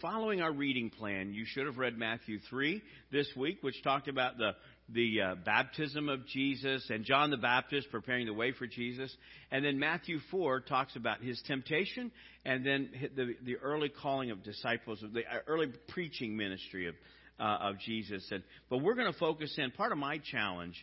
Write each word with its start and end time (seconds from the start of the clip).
following 0.00 0.40
our 0.40 0.52
reading 0.52 0.90
plan, 0.90 1.32
you 1.32 1.44
should 1.46 1.66
have 1.66 1.78
read 1.78 1.96
Matthew 1.96 2.38
3 2.50 2.82
this 3.12 3.28
week, 3.36 3.58
which 3.62 3.82
talked 3.82 4.08
about 4.08 4.38
the, 4.38 4.52
the 4.88 5.20
uh, 5.20 5.34
baptism 5.44 6.08
of 6.08 6.26
Jesus 6.26 6.88
and 6.90 7.04
John 7.04 7.30
the 7.30 7.36
Baptist 7.36 7.88
preparing 7.90 8.26
the 8.26 8.34
way 8.34 8.52
for 8.52 8.66
Jesus. 8.66 9.14
And 9.50 9.64
then 9.64 9.78
Matthew 9.78 10.18
4 10.30 10.60
talks 10.60 10.96
about 10.96 11.20
his 11.20 11.40
temptation 11.46 12.10
and 12.44 12.64
then 12.64 12.90
the, 13.16 13.34
the 13.44 13.56
early 13.56 13.88
calling 13.88 14.30
of 14.30 14.42
disciples, 14.42 15.00
the 15.00 15.20
uh, 15.20 15.40
early 15.46 15.68
preaching 15.88 16.36
ministry 16.36 16.88
of, 16.88 16.94
uh, 17.40 17.68
of 17.70 17.78
Jesus. 17.78 18.26
And, 18.30 18.42
but 18.68 18.78
we're 18.78 18.94
going 18.94 19.12
to 19.12 19.18
focus 19.18 19.54
in, 19.58 19.70
part 19.72 19.92
of 19.92 19.98
my 19.98 20.18
challenge 20.30 20.74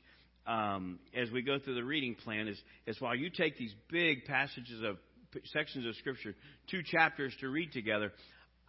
um, 0.45 0.99
as 1.15 1.31
we 1.31 1.41
go 1.41 1.59
through 1.59 1.75
the 1.75 1.83
reading 1.83 2.15
plan 2.15 2.47
is, 2.47 2.61
is 2.85 2.99
while 2.99 3.15
you 3.15 3.29
take 3.29 3.57
these 3.57 3.73
big 3.89 4.25
passages 4.25 4.81
of 4.83 4.97
sections 5.53 5.85
of 5.85 5.95
Scripture, 5.95 6.35
two 6.69 6.81
chapters 6.83 7.33
to 7.39 7.49
read 7.49 7.71
together, 7.71 8.11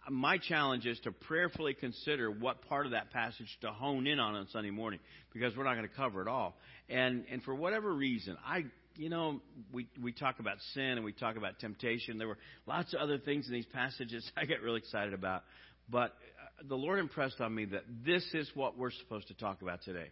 my 0.09 0.37
challenge 0.37 0.85
is 0.85 0.99
to 1.01 1.11
prayerfully 1.11 1.73
consider 1.73 2.29
what 2.29 2.67
part 2.67 2.85
of 2.85 2.91
that 2.91 3.11
passage 3.11 3.47
to 3.61 3.71
hone 3.71 4.07
in 4.07 4.19
on 4.19 4.35
on 4.35 4.47
Sunday 4.51 4.69
morning 4.69 4.99
because 5.33 5.55
we're 5.55 5.63
not 5.63 5.75
going 5.75 5.87
to 5.87 5.95
cover 5.95 6.21
it 6.21 6.27
all. 6.27 6.55
And 6.89 7.25
and 7.31 7.41
for 7.43 7.55
whatever 7.55 7.93
reason, 7.93 8.37
I 8.45 8.65
you 8.95 9.09
know 9.09 9.41
we 9.71 9.87
we 10.01 10.11
talk 10.11 10.39
about 10.39 10.57
sin 10.73 10.83
and 10.83 11.03
we 11.03 11.13
talk 11.13 11.37
about 11.37 11.59
temptation. 11.59 12.17
There 12.17 12.27
were 12.27 12.37
lots 12.67 12.93
of 12.93 12.99
other 12.99 13.17
things 13.17 13.47
in 13.47 13.53
these 13.53 13.65
passages 13.67 14.29
I 14.37 14.45
get 14.45 14.61
really 14.61 14.79
excited 14.79 15.13
about, 15.13 15.43
but 15.89 16.11
uh, 16.11 16.67
the 16.67 16.75
Lord 16.75 16.99
impressed 16.99 17.41
on 17.41 17.53
me 17.53 17.65
that 17.65 17.83
this 18.05 18.23
is 18.33 18.49
what 18.53 18.77
we're 18.77 18.91
supposed 18.91 19.27
to 19.29 19.33
talk 19.33 19.61
about 19.61 19.81
today 19.83 20.09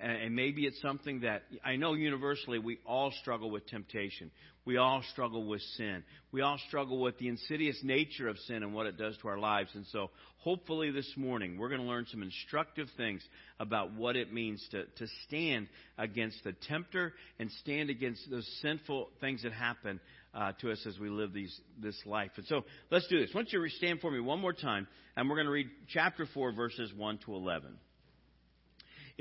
and 0.00 0.34
maybe 0.34 0.66
it's 0.66 0.80
something 0.80 1.20
that 1.20 1.42
I 1.64 1.76
know 1.76 1.94
universally 1.94 2.58
we 2.58 2.78
all 2.86 3.12
struggle 3.20 3.50
with 3.50 3.66
temptation. 3.66 4.30
We 4.64 4.76
all 4.76 5.02
struggle 5.12 5.44
with 5.44 5.60
sin. 5.76 6.04
We 6.30 6.40
all 6.40 6.58
struggle 6.68 7.00
with 7.00 7.18
the 7.18 7.28
insidious 7.28 7.78
nature 7.82 8.28
of 8.28 8.38
sin 8.38 8.62
and 8.62 8.72
what 8.72 8.86
it 8.86 8.96
does 8.96 9.16
to 9.18 9.28
our 9.28 9.38
lives. 9.38 9.70
And 9.74 9.84
so, 9.90 10.10
hopefully, 10.38 10.92
this 10.92 11.12
morning 11.16 11.58
we're 11.58 11.68
going 11.68 11.80
to 11.80 11.86
learn 11.86 12.06
some 12.10 12.22
instructive 12.22 12.86
things 12.96 13.22
about 13.58 13.92
what 13.94 14.14
it 14.14 14.32
means 14.32 14.64
to, 14.70 14.84
to 14.84 15.06
stand 15.26 15.68
against 15.98 16.44
the 16.44 16.52
tempter 16.68 17.12
and 17.40 17.50
stand 17.60 17.90
against 17.90 18.30
those 18.30 18.48
sinful 18.62 19.10
things 19.20 19.42
that 19.42 19.52
happen 19.52 19.98
uh, 20.32 20.52
to 20.60 20.70
us 20.70 20.84
as 20.86 20.96
we 20.98 21.10
live 21.10 21.32
these, 21.32 21.60
this 21.80 22.00
life. 22.06 22.30
And 22.36 22.46
so, 22.46 22.64
let's 22.90 23.08
do 23.08 23.18
this. 23.18 23.30
Why 23.32 23.42
don't 23.42 23.52
you 23.52 23.68
stand 23.68 24.00
for 24.00 24.12
me 24.12 24.20
one 24.20 24.40
more 24.40 24.52
time, 24.52 24.86
and 25.16 25.28
we're 25.28 25.36
going 25.36 25.46
to 25.46 25.52
read 25.52 25.70
chapter 25.88 26.26
4, 26.32 26.52
verses 26.52 26.92
1 26.96 27.18
to 27.26 27.34
11. 27.34 27.76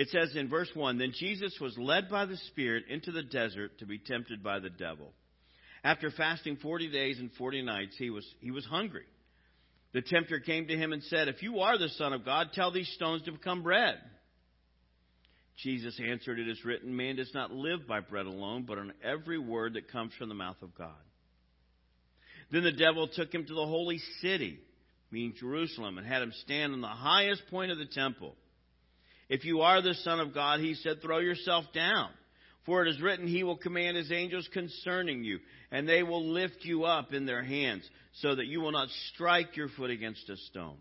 It 0.01 0.09
says 0.09 0.35
in 0.35 0.49
verse 0.49 0.71
1 0.73 0.97
Then 0.97 1.13
Jesus 1.15 1.55
was 1.61 1.77
led 1.77 2.09
by 2.09 2.25
the 2.25 2.37
Spirit 2.47 2.85
into 2.89 3.11
the 3.11 3.21
desert 3.21 3.77
to 3.77 3.85
be 3.85 3.99
tempted 3.99 4.41
by 4.41 4.57
the 4.57 4.71
devil. 4.71 5.13
After 5.83 6.09
fasting 6.09 6.57
40 6.57 6.89
days 6.89 7.19
and 7.19 7.31
40 7.33 7.61
nights, 7.61 7.93
he 7.99 8.09
was, 8.09 8.25
he 8.39 8.49
was 8.49 8.65
hungry. 8.65 9.05
The 9.93 10.01
tempter 10.01 10.39
came 10.39 10.65
to 10.67 10.75
him 10.75 10.91
and 10.91 11.03
said, 11.03 11.27
If 11.27 11.43
you 11.43 11.59
are 11.59 11.77
the 11.77 11.89
Son 11.89 12.13
of 12.13 12.25
God, 12.25 12.47
tell 12.51 12.71
these 12.71 12.91
stones 12.95 13.21
to 13.25 13.31
become 13.31 13.61
bread. 13.61 13.99
Jesus 15.61 15.99
answered, 16.03 16.39
It 16.39 16.49
is 16.49 16.65
written, 16.65 16.95
Man 16.95 17.17
does 17.17 17.31
not 17.35 17.51
live 17.51 17.87
by 17.87 17.99
bread 17.99 18.25
alone, 18.25 18.65
but 18.67 18.79
on 18.79 18.93
every 19.03 19.37
word 19.37 19.75
that 19.75 19.91
comes 19.91 20.13
from 20.17 20.29
the 20.29 20.35
mouth 20.35 20.63
of 20.63 20.75
God. 20.75 20.97
Then 22.51 22.63
the 22.63 22.71
devil 22.71 23.07
took 23.07 23.31
him 23.31 23.45
to 23.45 23.53
the 23.53 23.67
holy 23.67 23.99
city, 24.19 24.57
meaning 25.11 25.35
Jerusalem, 25.39 25.99
and 25.99 26.07
had 26.07 26.23
him 26.23 26.33
stand 26.41 26.73
on 26.73 26.81
the 26.81 26.87
highest 26.87 27.43
point 27.51 27.71
of 27.71 27.77
the 27.77 27.85
temple. 27.85 28.33
If 29.31 29.45
you 29.45 29.61
are 29.61 29.81
the 29.81 29.93
Son 29.93 30.19
of 30.19 30.33
God, 30.33 30.59
he 30.59 30.73
said, 30.73 31.01
throw 31.01 31.19
yourself 31.19 31.63
down. 31.73 32.09
For 32.65 32.85
it 32.85 32.89
is 32.89 33.01
written, 33.01 33.27
He 33.27 33.43
will 33.43 33.55
command 33.55 33.95
His 33.95 34.11
angels 34.11 34.47
concerning 34.51 35.23
you, 35.23 35.39
and 35.71 35.87
they 35.87 36.03
will 36.03 36.33
lift 36.33 36.57
you 36.63 36.83
up 36.83 37.13
in 37.13 37.25
their 37.25 37.41
hands, 37.41 37.89
so 38.15 38.35
that 38.35 38.47
you 38.47 38.59
will 38.59 38.73
not 38.73 38.89
strike 39.13 39.55
your 39.55 39.69
foot 39.69 39.89
against 39.89 40.29
a 40.29 40.35
stone. 40.35 40.75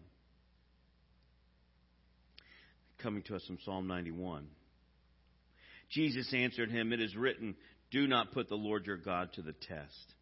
Coming 3.01 3.23
to 3.29 3.37
us 3.37 3.45
from 3.47 3.59
Psalm 3.65 3.87
91. 3.87 4.49
Jesus 5.89 6.35
answered 6.35 6.73
him, 6.73 6.93
It 6.93 7.01
is 7.01 7.15
written, 7.15 7.55
Do 7.93 8.09
not 8.09 8.33
put 8.33 8.49
the 8.49 8.57
Lord 8.57 8.85
your 8.85 8.97
God 8.97 9.33
to 9.35 9.43
the 9.43 9.55
test. 9.69 10.15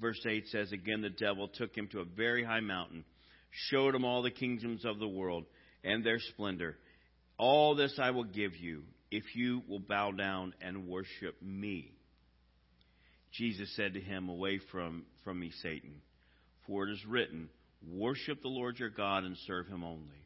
Verse 0.00 0.24
8 0.26 0.48
says, 0.48 0.72
Again, 0.72 1.02
the 1.02 1.10
devil 1.10 1.46
took 1.46 1.76
him 1.76 1.88
to 1.88 2.00
a 2.00 2.04
very 2.06 2.42
high 2.42 2.60
mountain 2.60 3.04
showed 3.70 3.94
him 3.94 4.04
all 4.04 4.22
the 4.22 4.30
kingdoms 4.30 4.84
of 4.84 4.98
the 4.98 5.08
world 5.08 5.44
and 5.82 6.04
their 6.04 6.18
splendor. 6.18 6.76
All 7.38 7.74
this 7.74 7.98
I 8.00 8.10
will 8.10 8.24
give 8.24 8.56
you 8.56 8.82
if 9.10 9.24
you 9.34 9.62
will 9.68 9.80
bow 9.80 10.12
down 10.12 10.54
and 10.60 10.88
worship 10.88 11.40
me. 11.40 11.92
Jesus 13.32 13.74
said 13.76 13.94
to 13.94 14.00
him, 14.00 14.28
Away 14.28 14.60
from, 14.70 15.04
from 15.24 15.40
me, 15.40 15.52
Satan, 15.62 16.00
for 16.66 16.88
it 16.88 16.92
is 16.92 17.04
written, 17.06 17.48
Worship 17.92 18.40
the 18.42 18.48
Lord 18.48 18.78
your 18.78 18.90
God 18.90 19.24
and 19.24 19.36
serve 19.46 19.66
him 19.66 19.84
only. 19.84 20.24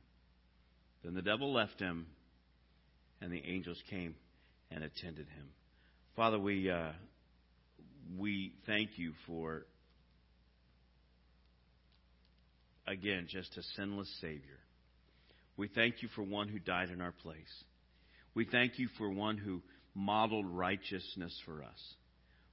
Then 1.03 1.15
the 1.15 1.22
devil 1.22 1.53
left 1.53 1.81
him, 1.81 2.06
and 3.21 3.33
the 3.33 3.43
angels 3.45 3.83
came 3.91 4.15
and 4.71 4.84
attended 4.84 5.27
him. 5.28 5.49
Father, 6.16 6.39
we, 6.39 6.71
uh, 6.71 6.93
we 8.16 8.53
thank 8.66 8.91
you 8.97 9.12
for 9.27 9.66
again, 12.88 13.26
just 13.28 13.56
a 13.56 13.62
sinless 13.76 14.10
Savior. 14.21 14.59
We 15.56 15.69
thank 15.69 16.03
you 16.03 16.09
for 16.15 16.22
one 16.22 16.49
who 16.49 16.59
died 16.59 16.91
in 16.91 17.00
our 17.00 17.12
place. 17.12 17.65
We 18.34 18.44
thank 18.44 18.78
you 18.78 18.88
for 18.97 19.10
one 19.10 19.37
who 19.37 19.62
modeled 19.94 20.47
righteousness 20.47 21.37
for 21.44 21.62
us. 21.62 21.94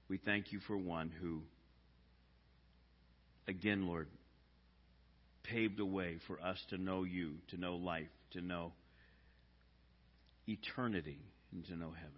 We 0.10 0.18
thank 0.18 0.52
you 0.52 0.60
for 0.68 0.78
one 0.78 1.12
who, 1.22 1.42
again, 3.48 3.88
Lord, 3.88 4.08
paved 5.44 5.80
a 5.80 5.86
way 5.86 6.18
for 6.28 6.40
us 6.42 6.58
to 6.70 6.78
know 6.78 7.04
you, 7.04 7.36
to 7.50 7.58
know 7.58 7.76
life, 7.76 8.08
to 8.32 8.42
know 8.42 8.74
eternity, 10.48 11.20
and 11.52 11.66
to 11.66 11.76
know 11.76 11.92
heaven. 11.92 12.12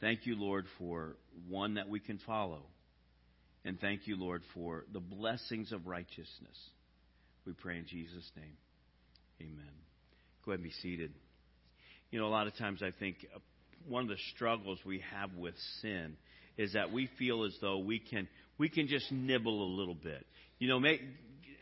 Thank 0.00 0.26
you, 0.26 0.36
Lord, 0.36 0.66
for 0.78 1.16
one 1.48 1.74
that 1.74 1.88
we 1.88 2.00
can 2.00 2.18
follow 2.26 2.62
and 3.64 3.80
thank 3.80 4.06
you, 4.06 4.16
Lord, 4.16 4.42
for 4.54 4.84
the 4.92 5.00
blessings 5.00 5.72
of 5.72 5.86
righteousness. 5.86 6.56
We 7.46 7.52
pray 7.52 7.78
in 7.78 7.86
Jesus' 7.86 8.30
name. 8.36 8.56
Amen. 9.40 9.72
Go 10.44 10.52
ahead 10.52 10.60
and 10.60 10.64
be 10.64 10.74
seated. 10.82 11.12
You 12.10 12.20
know, 12.20 12.26
a 12.26 12.28
lot 12.28 12.46
of 12.46 12.56
times 12.56 12.82
I 12.82 12.92
think 12.98 13.16
uh, 13.34 13.38
one 13.86 14.02
of 14.04 14.08
the 14.08 14.16
struggles 14.34 14.78
we 14.84 15.02
have 15.12 15.34
with 15.34 15.54
sin 15.82 16.16
is 16.56 16.72
that 16.72 16.92
we 16.92 17.08
feel 17.18 17.44
as 17.44 17.56
though 17.60 17.78
we 17.78 17.98
can 17.98 18.28
we 18.58 18.68
can 18.68 18.88
just 18.88 19.10
nibble 19.12 19.62
a 19.62 19.70
little 19.78 19.94
bit. 19.94 20.26
You 20.58 20.68
know, 20.68 20.80
make, 20.80 21.00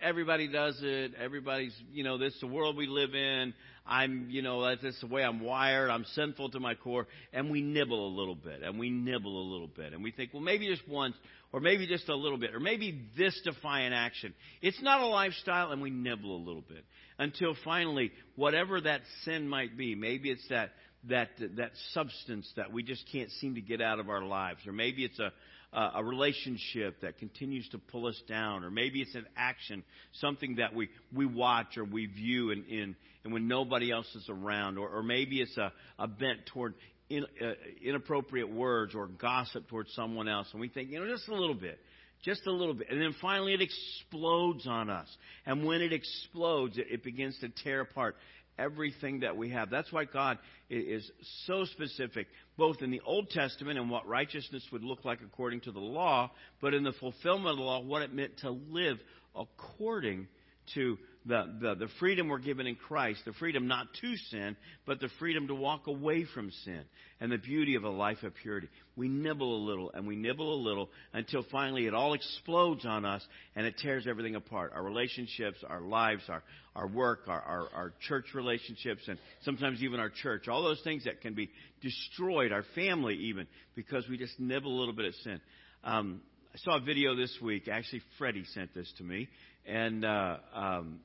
everybody 0.03 0.49
does 0.49 0.79
it. 0.83 1.13
Everybody's, 1.21 1.75
you 1.93 2.05
know, 2.05 2.19
this 2.19 2.35
is 2.35 2.41
the 2.41 2.47
world 2.47 2.77
we 2.77 2.87
live 2.87 3.15
in. 3.15 3.55
I'm, 3.87 4.27
you 4.31 4.43
know, 4.43 4.65
that's, 4.65 4.83
that's 4.83 5.01
the 5.01 5.07
way 5.07 5.23
I'm 5.23 5.41
wired. 5.41 5.91
I'm 5.91 6.05
sinful 6.15 6.51
to 6.51 6.61
my 6.61 6.75
core. 6.75 7.07
And 7.33 7.51
we 7.51 7.63
nibble 7.63 8.09
a 8.09 8.13
little 8.19 8.35
bit, 8.35 8.63
and 8.63 8.79
we 8.79 8.91
nibble 8.91 9.41
a 9.41 9.47
little 9.53 9.69
bit. 9.69 9.93
And 9.93 10.03
we 10.03 10.11
think, 10.11 10.33
well, 10.33 10.43
maybe 10.43 10.67
just 10.67 10.87
once, 10.89 11.15
or 11.53 11.61
maybe 11.61 11.87
just 11.87 12.09
a 12.09 12.15
little 12.15 12.39
bit, 12.39 12.55
or 12.55 12.61
maybe 12.61 13.09
this 13.17 13.41
defiant 13.45 13.95
action. 13.95 14.35
It's 14.61 14.83
not 14.83 15.01
a 15.01 15.07
lifestyle, 15.07 15.71
and 15.71 15.81
we 15.81 15.91
nibble 15.91 16.35
a 16.37 16.43
little 16.43 16.65
bit. 16.67 16.85
Until 17.19 17.55
finally, 17.65 18.11
whatever 18.35 18.81
that 18.81 19.03
sin 19.25 19.49
might 19.49 19.77
be, 19.77 19.95
maybe 19.95 20.31
it's 20.31 20.47
that, 20.49 20.71
that, 21.09 21.29
that 21.57 21.71
substance 21.93 22.51
that 22.57 22.73
we 22.73 22.83
just 22.83 23.05
can't 23.13 23.31
seem 23.41 23.55
to 23.55 23.61
get 23.61 23.81
out 23.81 24.01
of 24.01 24.09
our 24.09 24.23
lives. 24.23 24.67
Or 24.67 24.73
maybe 24.73 25.05
it's 25.05 25.19
a, 25.21 25.33
a 25.77 26.03
relationship 26.03 27.03
that 27.03 27.19
continues 27.19 27.69
to 27.69 27.79
pull 27.79 28.07
us 28.07 28.21
down, 28.27 28.65
or 28.65 28.71
maybe 28.71 29.03
it's 29.03 29.15
an 29.15 29.27
action, 29.37 29.85
something 30.21 30.57
that 30.57 30.75
we, 30.75 30.89
we 31.15 31.27
watch 31.27 31.77
or 31.77 31.85
we 31.85 32.07
view 32.07 32.51
in, 32.51 32.65
in, 32.65 32.97
and 33.25 33.33
when 33.33 33.47
nobody 33.47 33.91
else 33.91 34.07
is 34.15 34.29
around, 34.31 34.79
or, 34.79 34.89
or 34.89 35.03
maybe 35.03 35.41
it's 35.41 35.57
a, 35.59 35.73
a 35.99 36.09
bent 36.09 36.47
toward 36.47 36.75
in, 37.11 37.25
uh, 37.43 37.53
inappropriate 37.85 38.51
words 38.51 38.95
or 38.95 39.07
gossip 39.07 39.69
towards 39.69 39.93
someone 39.95 40.29
else, 40.29 40.49
and 40.53 40.61
we 40.61 40.69
think, 40.69 40.91
you 40.91 40.99
know, 40.99 41.07
just 41.07 41.29
a 41.29 41.35
little 41.35 41.55
bit. 41.55 41.79
Just 42.25 42.47
a 42.47 42.51
little 42.51 42.75
bit. 42.75 42.89
And 42.91 43.01
then 43.01 43.15
finally 43.21 43.53
it 43.53 43.61
explodes 43.61 44.67
on 44.67 44.89
us. 44.89 45.07
And 45.45 45.67
when 45.67 45.83
it 45.83 45.93
explodes, 45.93 46.79
it, 46.79 46.87
it 46.91 47.05
begins 47.05 47.39
to 47.41 47.51
tear 47.51 47.83
apart 47.83 48.17
everything 48.59 49.21
that 49.21 49.37
we 49.37 49.51
have. 49.51 49.71
That's 49.71 49.93
why 49.93 50.05
God 50.05 50.39
is 50.71 51.11
so 51.47 51.65
specific, 51.65 52.27
both 52.57 52.83
in 52.83 52.91
the 52.91 53.01
Old 53.05 53.31
Testament 53.31 53.79
and 53.79 53.91
what 53.91 54.07
righteousness 54.07 54.65
would 54.73 54.85
look 54.85 55.05
like 55.05 55.21
according 55.21 55.61
to 55.63 55.73
the 55.73 55.81
law, 55.81 56.31
but 56.61 56.75
in 56.75 56.83
the 56.83 56.93
fulfillment 56.93 57.51
of 57.51 57.57
the 57.57 57.63
law, 57.63 57.81
what 57.81 58.03
it 58.03 58.13
meant 58.13 58.39
to 58.39 58.51
live 58.51 58.99
according 59.35 60.29
to 60.75 60.99
the, 61.27 61.45
the, 61.61 61.75
the 61.75 61.89
freedom 61.99 62.29
we're 62.29 62.39
given 62.39 62.67
in 62.67 62.77
Christ, 62.77 63.21
the 63.25 63.33
freedom 63.33 63.67
not 63.67 63.89
to 64.01 64.17
sin, 64.31 64.57
but 64.87 65.01
the 65.01 65.09
freedom 65.19 65.49
to 65.49 65.55
walk 65.55 65.89
away 65.89 66.25
from 66.33 66.51
sin, 66.65 66.83
and 67.21 67.33
the 67.33 67.39
beauty 67.39 67.75
of 67.75 67.85
a 67.85 67.91
life 67.91 68.23
of 68.23 68.33
purity. 68.35 68.69
We 68.95 69.09
nibble 69.09 69.57
a 69.57 69.63
little 69.65 69.91
and 69.93 70.07
we 70.07 70.15
nibble 70.15 70.55
a 70.55 70.61
little 70.63 70.89
until 71.13 71.45
finally 71.51 71.87
it 71.87 71.95
all 71.95 72.15
explodes 72.15 72.87
on 72.87 73.05
us 73.05 73.27
and 73.57 73.67
it 73.67 73.75
tears 73.79 74.07
everything 74.09 74.37
apart. 74.37 74.73
Our 74.75 74.83
relationships, 74.83 75.59
our 75.69 75.81
lives, 75.81 76.23
our, 76.29 76.43
our 76.77 76.87
work, 76.87 77.23
our, 77.27 77.41
our, 77.41 77.69
our 77.75 77.93
church 78.07 78.27
relationships, 78.35 79.03
and 79.09 79.19
sometimes 79.43 79.83
even 79.83 79.99
our 79.99 80.11
church. 80.11 80.47
All 80.47 80.63
those 80.63 80.81
things 80.85 81.05
that 81.05 81.21
can 81.23 81.35
be 81.35 81.51
destroyed, 81.83 82.53
our 82.53 82.65
family 82.75 83.15
even, 83.15 83.49
because 83.75 84.05
we 84.09 84.17
just 84.17 84.39
nibble 84.39 84.71
a 84.71 84.79
little 84.79 84.95
bit 84.95 85.07
of 85.07 85.15
sin. 85.17 85.41
Um, 85.83 86.21
I 86.55 86.59
saw 86.59 86.77
a 86.79 86.81
video 86.81 87.15
this 87.17 87.37
week. 87.43 87.69
Actually, 87.69 88.03
Freddie 88.17 88.45
sent 88.55 88.73
this 88.75 88.91
to 88.99 89.05
me, 89.05 89.29
and 89.67 90.05
uh, 90.05 90.37
um, 90.55 91.01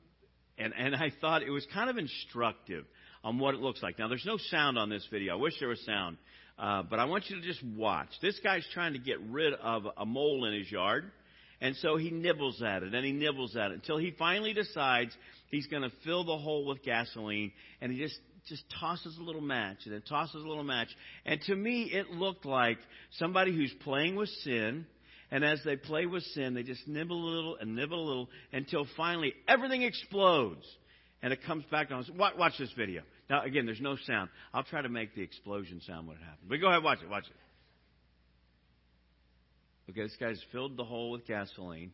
and 0.58 0.72
and 0.76 0.94
I 0.94 1.12
thought 1.20 1.42
it 1.42 1.50
was 1.50 1.66
kind 1.72 1.90
of 1.90 1.98
instructive 1.98 2.84
on 3.24 3.38
what 3.38 3.54
it 3.54 3.60
looks 3.60 3.82
like. 3.82 3.98
Now, 3.98 4.08
there's 4.08 4.26
no 4.26 4.38
sound 4.50 4.78
on 4.78 4.90
this 4.90 5.06
video. 5.10 5.34
I 5.34 5.36
wish 5.36 5.54
there 5.60 5.68
was 5.68 5.84
sound, 5.84 6.16
uh, 6.58 6.82
but 6.82 6.98
I 6.98 7.04
want 7.04 7.30
you 7.30 7.40
to 7.40 7.42
just 7.42 7.62
watch. 7.62 8.08
This 8.20 8.38
guy's 8.42 8.66
trying 8.74 8.94
to 8.94 8.98
get 8.98 9.20
rid 9.20 9.54
of 9.54 9.84
a 9.96 10.04
mole 10.04 10.44
in 10.44 10.54
his 10.58 10.70
yard, 10.70 11.10
and 11.60 11.76
so 11.76 11.96
he 11.96 12.10
nibbles 12.10 12.62
at 12.62 12.82
it 12.82 12.94
and 12.94 13.04
he 13.04 13.12
nibbles 13.12 13.56
at 13.56 13.70
it 13.70 13.74
until 13.74 13.98
he 13.98 14.12
finally 14.18 14.52
decides 14.52 15.16
he's 15.50 15.66
going 15.68 15.82
to 15.82 15.92
fill 16.04 16.24
the 16.24 16.36
hole 16.36 16.66
with 16.66 16.82
gasoline, 16.82 17.52
and 17.80 17.92
he 17.92 17.98
just 17.98 18.18
just 18.48 18.64
tosses 18.80 19.16
a 19.18 19.22
little 19.22 19.40
match 19.40 19.78
and 19.84 19.94
then 19.94 20.02
tosses 20.02 20.42
a 20.42 20.48
little 20.48 20.64
match. 20.64 20.88
And 21.24 21.40
to 21.42 21.54
me, 21.54 21.84
it 21.92 22.10
looked 22.10 22.44
like 22.44 22.78
somebody 23.12 23.54
who's 23.54 23.72
playing 23.84 24.16
with 24.16 24.28
sin. 24.42 24.86
And 25.32 25.42
as 25.46 25.60
they 25.64 25.76
play 25.76 26.04
with 26.04 26.22
sin, 26.34 26.52
they 26.52 26.62
just 26.62 26.86
nibble 26.86 27.16
a 27.16 27.30
little 27.34 27.56
and 27.56 27.74
nibble 27.74 27.98
a 27.98 28.06
little 28.06 28.28
until 28.52 28.86
finally 28.98 29.32
everything 29.48 29.82
explodes. 29.82 30.64
And 31.22 31.32
it 31.32 31.42
comes 31.46 31.64
back 31.70 31.90
on. 31.90 32.04
Watch, 32.18 32.34
watch 32.36 32.52
this 32.58 32.70
video. 32.76 33.00
Now, 33.30 33.42
again, 33.42 33.64
there's 33.64 33.80
no 33.80 33.96
sound. 34.06 34.28
I'll 34.52 34.62
try 34.62 34.82
to 34.82 34.90
make 34.90 35.14
the 35.14 35.22
explosion 35.22 35.80
sound 35.86 36.06
when 36.06 36.18
it 36.18 36.22
happens. 36.22 36.44
But 36.46 36.60
go 36.60 36.68
ahead, 36.68 36.82
watch 36.82 36.98
it, 37.02 37.08
watch 37.08 37.24
it. 37.24 37.32
Okay, 39.90 40.02
this 40.02 40.14
guy's 40.20 40.38
filled 40.52 40.76
the 40.76 40.84
hole 40.84 41.12
with 41.12 41.26
gasoline. 41.26 41.92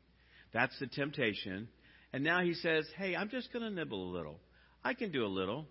That's 0.53 0.77
the 0.81 0.89
temptation. 0.89 1.69
And 2.13 2.25
now 2.25 2.43
he 2.43 2.55
says, 2.55 2.87
hey, 2.97 3.15
I'm 3.15 3.29
just 3.29 3.53
going 3.53 3.63
to 3.63 3.71
nibble 3.71 4.11
a 4.11 4.13
little. 4.17 4.41
I 4.83 4.95
can 4.95 5.13
do 5.13 5.25
a 5.25 5.29
little. 5.29 5.65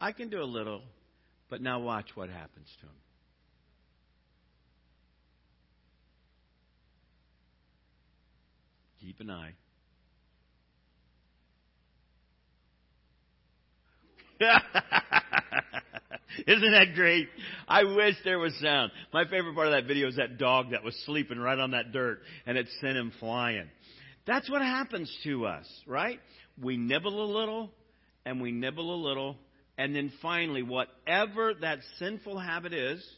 I 0.00 0.12
can 0.12 0.28
do 0.28 0.40
a 0.40 0.44
little, 0.44 0.82
but 1.50 1.60
now 1.60 1.80
watch 1.80 2.06
what 2.14 2.28
happens 2.28 2.68
to 2.80 2.86
him. 2.86 2.92
Keep 9.06 9.20
an 9.20 9.30
eye. 9.30 9.52
Isn't 16.48 16.72
that 16.72 16.94
great? 16.96 17.28
I 17.68 17.84
wish 17.84 18.16
there 18.24 18.40
was 18.40 18.52
sound. 18.60 18.90
My 19.12 19.22
favorite 19.26 19.54
part 19.54 19.68
of 19.68 19.74
that 19.74 19.86
video 19.86 20.08
is 20.08 20.16
that 20.16 20.38
dog 20.38 20.72
that 20.72 20.82
was 20.82 21.00
sleeping 21.06 21.38
right 21.38 21.56
on 21.56 21.70
that 21.70 21.92
dirt 21.92 22.18
and 22.46 22.58
it 22.58 22.66
sent 22.80 22.96
him 22.96 23.12
flying. 23.20 23.68
That's 24.26 24.50
what 24.50 24.60
happens 24.60 25.08
to 25.22 25.46
us, 25.46 25.66
right? 25.86 26.18
We 26.60 26.76
nibble 26.76 27.22
a 27.22 27.30
little 27.32 27.70
and 28.24 28.40
we 28.40 28.50
nibble 28.50 28.92
a 28.92 29.00
little 29.00 29.36
and 29.78 29.94
then 29.94 30.10
finally, 30.20 30.64
whatever 30.64 31.54
that 31.60 31.78
sinful 32.00 32.40
habit 32.40 32.74
is, 32.74 33.08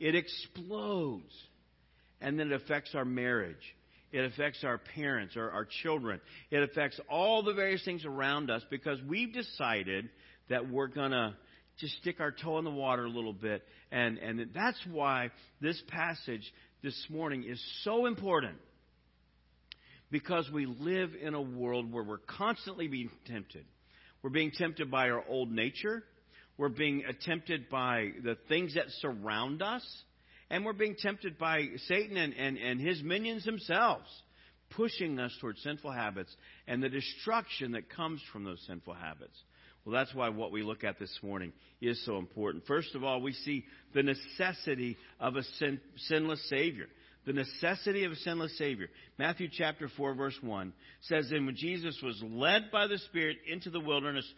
it 0.00 0.14
explodes. 0.14 1.34
And 2.22 2.40
then 2.40 2.52
it 2.52 2.62
affects 2.62 2.94
our 2.94 3.04
marriage. 3.04 3.74
It 4.14 4.24
affects 4.26 4.62
our 4.62 4.78
parents 4.78 5.36
or 5.36 5.50
our 5.50 5.66
children. 5.82 6.20
It 6.52 6.62
affects 6.62 7.00
all 7.10 7.42
the 7.42 7.52
various 7.52 7.84
things 7.84 8.04
around 8.04 8.48
us 8.48 8.62
because 8.70 9.00
we've 9.02 9.34
decided 9.34 10.08
that 10.48 10.70
we're 10.70 10.86
going 10.86 11.10
to 11.10 11.34
just 11.80 11.96
stick 11.96 12.20
our 12.20 12.30
toe 12.30 12.58
in 12.58 12.64
the 12.64 12.70
water 12.70 13.06
a 13.06 13.10
little 13.10 13.32
bit. 13.32 13.64
And, 13.90 14.18
and 14.18 14.50
that's 14.54 14.78
why 14.88 15.30
this 15.60 15.82
passage 15.88 16.48
this 16.80 16.94
morning 17.10 17.42
is 17.42 17.60
so 17.82 18.06
important. 18.06 18.58
Because 20.12 20.48
we 20.48 20.66
live 20.66 21.10
in 21.20 21.34
a 21.34 21.42
world 21.42 21.92
where 21.92 22.04
we're 22.04 22.18
constantly 22.18 22.86
being 22.86 23.10
tempted. 23.26 23.64
We're 24.22 24.30
being 24.30 24.52
tempted 24.52 24.92
by 24.92 25.10
our 25.10 25.24
old 25.28 25.50
nature. 25.50 26.04
We're 26.56 26.68
being 26.68 27.02
tempted 27.22 27.68
by 27.68 28.10
the 28.22 28.36
things 28.48 28.76
that 28.76 28.84
surround 29.00 29.60
us. 29.60 29.84
And 30.54 30.64
we're 30.64 30.72
being 30.72 30.94
tempted 30.94 31.36
by 31.36 31.66
Satan 31.88 32.16
and, 32.16 32.32
and, 32.32 32.56
and 32.56 32.80
his 32.80 33.02
minions 33.02 33.44
themselves, 33.44 34.08
pushing 34.70 35.18
us 35.18 35.36
towards 35.40 35.60
sinful 35.64 35.90
habits 35.90 36.32
and 36.68 36.80
the 36.80 36.88
destruction 36.88 37.72
that 37.72 37.90
comes 37.90 38.22
from 38.32 38.44
those 38.44 38.62
sinful 38.68 38.94
habits. 38.94 39.36
Well, 39.84 39.94
that's 39.94 40.14
why 40.14 40.28
what 40.28 40.52
we 40.52 40.62
look 40.62 40.84
at 40.84 41.00
this 41.00 41.10
morning 41.24 41.52
is 41.80 42.00
so 42.06 42.18
important. 42.18 42.66
First 42.68 42.94
of 42.94 43.02
all, 43.02 43.20
we 43.20 43.32
see 43.32 43.64
the 43.94 44.04
necessity 44.04 44.96
of 45.18 45.34
a 45.34 45.42
sin, 45.58 45.80
sinless 45.96 46.48
Savior 46.48 46.86
the 47.26 47.32
necessity 47.32 48.04
of 48.04 48.12
a 48.12 48.16
sinless 48.16 48.56
Savior. 48.58 48.90
Matthew 49.18 49.48
chapter 49.50 49.88
4, 49.96 50.14
verse 50.14 50.38
1 50.40 50.74
says, 51.00 51.32
And 51.32 51.46
when 51.46 51.56
Jesus 51.56 51.98
was 52.02 52.22
led 52.22 52.70
by 52.70 52.86
the 52.86 52.98
Spirit 52.98 53.38
into 53.50 53.70
the 53.70 53.80
wilderness 53.80 54.30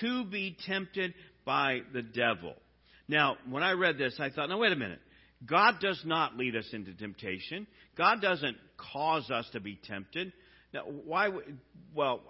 to 0.00 0.24
be 0.24 0.56
tempted 0.66 1.14
by 1.46 1.82
the 1.94 2.02
devil. 2.02 2.54
Now, 3.06 3.36
when 3.48 3.62
I 3.62 3.72
read 3.72 3.96
this, 3.96 4.16
I 4.18 4.30
thought, 4.30 4.48
now 4.48 4.58
wait 4.58 4.72
a 4.72 4.76
minute. 4.76 4.98
God 5.46 5.80
does 5.80 6.00
not 6.04 6.36
lead 6.36 6.56
us 6.56 6.68
into 6.72 6.94
temptation. 6.94 7.66
God 7.96 8.20
doesn't 8.20 8.56
cause 8.92 9.30
us 9.30 9.48
to 9.52 9.60
be 9.60 9.78
tempted. 9.84 10.32
Now, 10.72 10.82
why? 11.04 11.28
Well, 11.94 12.20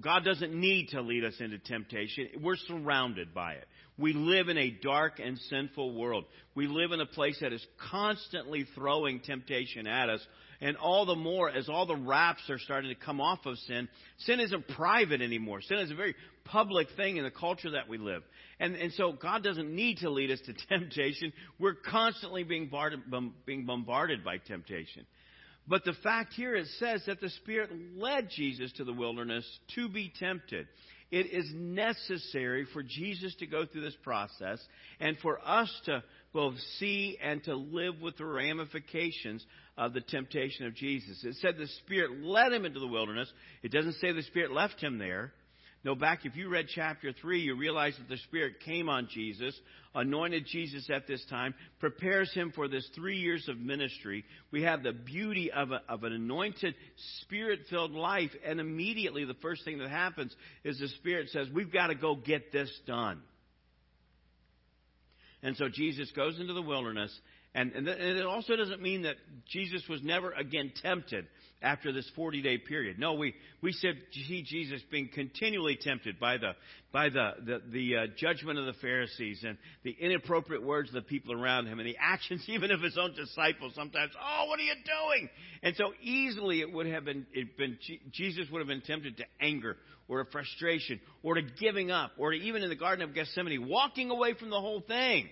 God 0.00 0.24
doesn't 0.24 0.54
need 0.54 0.88
to 0.88 1.00
lead 1.00 1.24
us 1.24 1.34
into 1.40 1.58
temptation. 1.58 2.28
We're 2.42 2.56
surrounded 2.56 3.32
by 3.34 3.54
it. 3.54 3.66
We 3.98 4.12
live 4.12 4.48
in 4.48 4.58
a 4.58 4.70
dark 4.70 5.20
and 5.20 5.38
sinful 5.38 5.94
world. 5.94 6.24
We 6.54 6.66
live 6.66 6.92
in 6.92 7.00
a 7.00 7.06
place 7.06 7.38
that 7.40 7.52
is 7.52 7.64
constantly 7.90 8.66
throwing 8.74 9.20
temptation 9.20 9.86
at 9.86 10.10
us. 10.10 10.20
And 10.60 10.76
all 10.76 11.06
the 11.06 11.16
more 11.16 11.50
as 11.50 11.68
all 11.68 11.86
the 11.86 11.96
wraps 11.96 12.42
are 12.48 12.58
starting 12.58 12.94
to 12.94 13.04
come 13.04 13.20
off 13.20 13.44
of 13.46 13.58
sin, 13.60 13.88
sin 14.18 14.40
isn't 14.40 14.68
private 14.68 15.22
anymore. 15.22 15.60
Sin 15.62 15.78
is 15.78 15.90
a 15.90 15.94
very 15.94 16.14
public 16.44 16.88
thing 16.96 17.16
in 17.16 17.24
the 17.24 17.30
culture 17.30 17.70
that 17.72 17.88
we 17.88 17.98
live. 17.98 18.22
And, 18.58 18.74
and 18.74 18.92
so 18.94 19.12
God 19.12 19.42
doesn't 19.42 19.74
need 19.74 19.98
to 19.98 20.10
lead 20.10 20.30
us 20.30 20.40
to 20.46 20.54
temptation. 20.68 21.32
We're 21.58 21.74
constantly 21.74 22.44
being 22.44 22.70
being 23.44 23.66
bombarded 23.66 24.24
by 24.24 24.38
temptation. 24.38 25.06
But 25.68 25.84
the 25.84 25.94
fact 26.02 26.34
here 26.34 26.54
it 26.54 26.68
says 26.78 27.02
that 27.06 27.20
the 27.20 27.30
Spirit 27.30 27.70
led 27.96 28.30
Jesus 28.30 28.72
to 28.74 28.84
the 28.84 28.92
wilderness 28.92 29.44
to 29.74 29.88
be 29.88 30.12
tempted. 30.18 30.68
It 31.10 31.26
is 31.26 31.48
necessary 31.54 32.66
for 32.72 32.82
Jesus 32.82 33.34
to 33.36 33.46
go 33.46 33.64
through 33.64 33.82
this 33.82 33.96
process 34.02 34.60
and 34.98 35.16
for 35.18 35.38
us 35.44 35.72
to 35.84 36.02
both 36.32 36.54
see 36.78 37.16
and 37.22 37.42
to 37.44 37.54
live 37.54 38.00
with 38.00 38.16
the 38.16 38.24
ramifications 38.24 39.44
of 39.78 39.92
the 39.92 40.00
temptation 40.00 40.66
of 40.66 40.74
Jesus. 40.74 41.22
It 41.22 41.36
said 41.40 41.56
the 41.56 41.68
Spirit 41.84 42.22
led 42.22 42.52
him 42.52 42.64
into 42.64 42.80
the 42.80 42.88
wilderness. 42.88 43.32
It 43.62 43.70
doesn't 43.70 43.94
say 43.94 44.12
the 44.12 44.22
Spirit 44.22 44.52
left 44.52 44.80
him 44.80 44.98
there. 44.98 45.32
No, 45.86 45.94
back 45.94 46.24
if 46.24 46.34
you 46.34 46.48
read 46.48 46.66
chapter 46.74 47.12
3, 47.12 47.42
you 47.42 47.54
realize 47.54 47.94
that 47.96 48.08
the 48.08 48.16
Spirit 48.24 48.54
came 48.64 48.88
on 48.88 49.06
Jesus, 49.08 49.54
anointed 49.94 50.44
Jesus 50.44 50.90
at 50.92 51.06
this 51.06 51.24
time, 51.30 51.54
prepares 51.78 52.28
him 52.34 52.50
for 52.56 52.66
this 52.66 52.84
three 52.96 53.18
years 53.18 53.48
of 53.48 53.56
ministry. 53.56 54.24
We 54.50 54.62
have 54.62 54.82
the 54.82 54.92
beauty 54.92 55.52
of, 55.52 55.70
a, 55.70 55.82
of 55.88 56.02
an 56.02 56.12
anointed, 56.12 56.74
Spirit 57.20 57.60
filled 57.70 57.92
life, 57.92 58.32
and 58.44 58.58
immediately 58.58 59.24
the 59.26 59.34
first 59.34 59.64
thing 59.64 59.78
that 59.78 59.88
happens 59.88 60.34
is 60.64 60.76
the 60.80 60.88
Spirit 60.88 61.28
says, 61.28 61.46
We've 61.54 61.72
got 61.72 61.86
to 61.86 61.94
go 61.94 62.16
get 62.16 62.50
this 62.50 62.70
done. 62.84 63.22
And 65.44 65.56
so 65.56 65.68
Jesus 65.68 66.10
goes 66.16 66.40
into 66.40 66.52
the 66.52 66.62
wilderness, 66.62 67.16
and, 67.54 67.70
and, 67.74 67.86
and 67.86 68.18
it 68.18 68.26
also 68.26 68.56
doesn't 68.56 68.82
mean 68.82 69.02
that 69.02 69.14
Jesus 69.52 69.84
was 69.88 70.02
never 70.02 70.32
again 70.32 70.72
tempted 70.82 71.28
after 71.62 71.92
this 71.92 72.08
40 72.14 72.42
day 72.42 72.58
period. 72.58 72.98
No, 72.98 73.14
we, 73.14 73.34
we 73.62 73.72
said 73.72 73.94
see 74.12 74.42
Jesus 74.42 74.80
being 74.90 75.08
continually 75.12 75.78
tempted 75.80 76.20
by 76.20 76.36
the, 76.36 76.52
by 76.92 77.08
the, 77.08 77.30
the, 77.44 77.62
the 77.70 77.96
uh, 77.96 78.06
judgment 78.16 78.58
of 78.58 78.66
the 78.66 78.74
Pharisees 78.74 79.42
and 79.46 79.56
the 79.82 79.96
inappropriate 79.98 80.62
words 80.62 80.90
of 80.90 80.94
the 80.94 81.02
people 81.02 81.32
around 81.32 81.66
him 81.66 81.78
and 81.78 81.88
the 81.88 81.96
actions 82.00 82.44
even 82.48 82.70
of 82.70 82.80
his 82.80 82.98
own 82.98 83.14
disciples 83.14 83.72
sometimes. 83.74 84.12
Oh, 84.20 84.46
what 84.48 84.58
are 84.58 84.62
you 84.62 84.74
doing? 84.74 85.30
And 85.62 85.74
so 85.76 85.92
easily 86.02 86.60
it 86.60 86.72
would 86.72 86.86
have 86.86 87.04
been, 87.04 87.26
been 87.56 87.78
Jesus 88.12 88.46
would 88.50 88.58
have 88.58 88.68
been 88.68 88.82
tempted 88.82 89.16
to 89.16 89.24
anger 89.40 89.76
or 90.08 90.22
to 90.22 90.30
frustration 90.30 91.00
or 91.22 91.34
to 91.34 91.42
giving 91.42 91.90
up 91.90 92.12
or 92.18 92.32
to 92.32 92.36
even 92.36 92.62
in 92.62 92.68
the 92.68 92.76
Garden 92.76 93.08
of 93.08 93.14
Gethsemane 93.14 93.66
walking 93.66 94.10
away 94.10 94.34
from 94.34 94.50
the 94.50 94.60
whole 94.60 94.80
thing. 94.80 95.28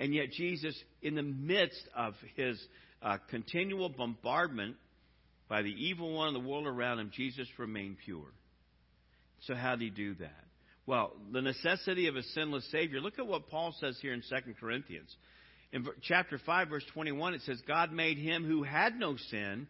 And 0.00 0.14
yet 0.14 0.30
Jesus, 0.32 0.76
in 1.02 1.14
the 1.14 1.22
midst 1.22 1.80
of 1.94 2.14
his 2.36 2.60
uh, 3.00 3.18
continual 3.30 3.90
bombardment 3.90 4.76
by 5.48 5.62
the 5.62 5.70
evil 5.70 6.12
one 6.12 6.28
in 6.28 6.34
the 6.34 6.48
world 6.48 6.66
around 6.66 6.98
him, 6.98 7.10
Jesus 7.14 7.48
remained 7.58 7.96
pure. 8.04 8.32
So, 9.40 9.54
how 9.54 9.76
did 9.76 9.82
he 9.82 9.90
do 9.90 10.14
that? 10.14 10.44
Well, 10.86 11.12
the 11.32 11.42
necessity 11.42 12.08
of 12.08 12.16
a 12.16 12.22
sinless 12.22 12.70
Savior. 12.70 13.00
Look 13.00 13.18
at 13.18 13.26
what 13.26 13.48
Paul 13.48 13.74
says 13.80 13.98
here 14.00 14.12
in 14.12 14.22
2 14.22 14.54
Corinthians. 14.60 15.14
In 15.72 15.86
chapter 16.02 16.38
5, 16.38 16.68
verse 16.68 16.84
21, 16.92 17.34
it 17.34 17.42
says, 17.42 17.60
God 17.66 17.90
made 17.90 18.18
him 18.18 18.44
who 18.44 18.62
had 18.62 18.96
no 18.96 19.16
sin 19.16 19.66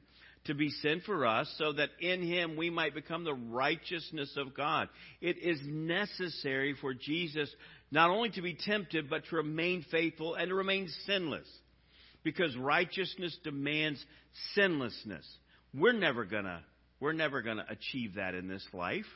to 0.47 0.54
be 0.54 0.69
sin 0.69 1.00
for 1.07 1.25
us, 1.25 1.52
so 1.57 1.73
that 1.73 1.88
in 2.00 2.23
him 2.23 2.57
we 2.57 2.69
might 2.69 2.95
become 2.95 3.25
the 3.25 3.33
righteousness 3.33 4.37
of 4.37 4.54
God. 4.54 4.88
It 5.23 5.38
is 5.38 5.59
necessary 5.64 6.75
for 6.78 6.93
Jesus 6.93 7.49
not 7.90 8.11
only 8.11 8.31
to 8.31 8.43
be 8.43 8.54
tempted, 8.54 9.09
but 9.09 9.25
to 9.26 9.37
remain 9.37 9.85
faithful 9.90 10.35
and 10.35 10.49
to 10.49 10.54
remain 10.54 10.88
sinless. 11.07 11.49
Because 12.23 12.54
righteousness 12.57 13.37
demands 13.45 14.04
sinlessness. 14.54 15.25
We're 15.76 15.93
never 15.93 16.25
gonna 16.25 16.62
we're 17.00 17.12
never 17.12 17.43
gonna 17.43 17.66
achieve 17.69 18.14
that 18.14 18.35
in 18.35 18.49
this 18.49 18.66
life. 18.73 19.07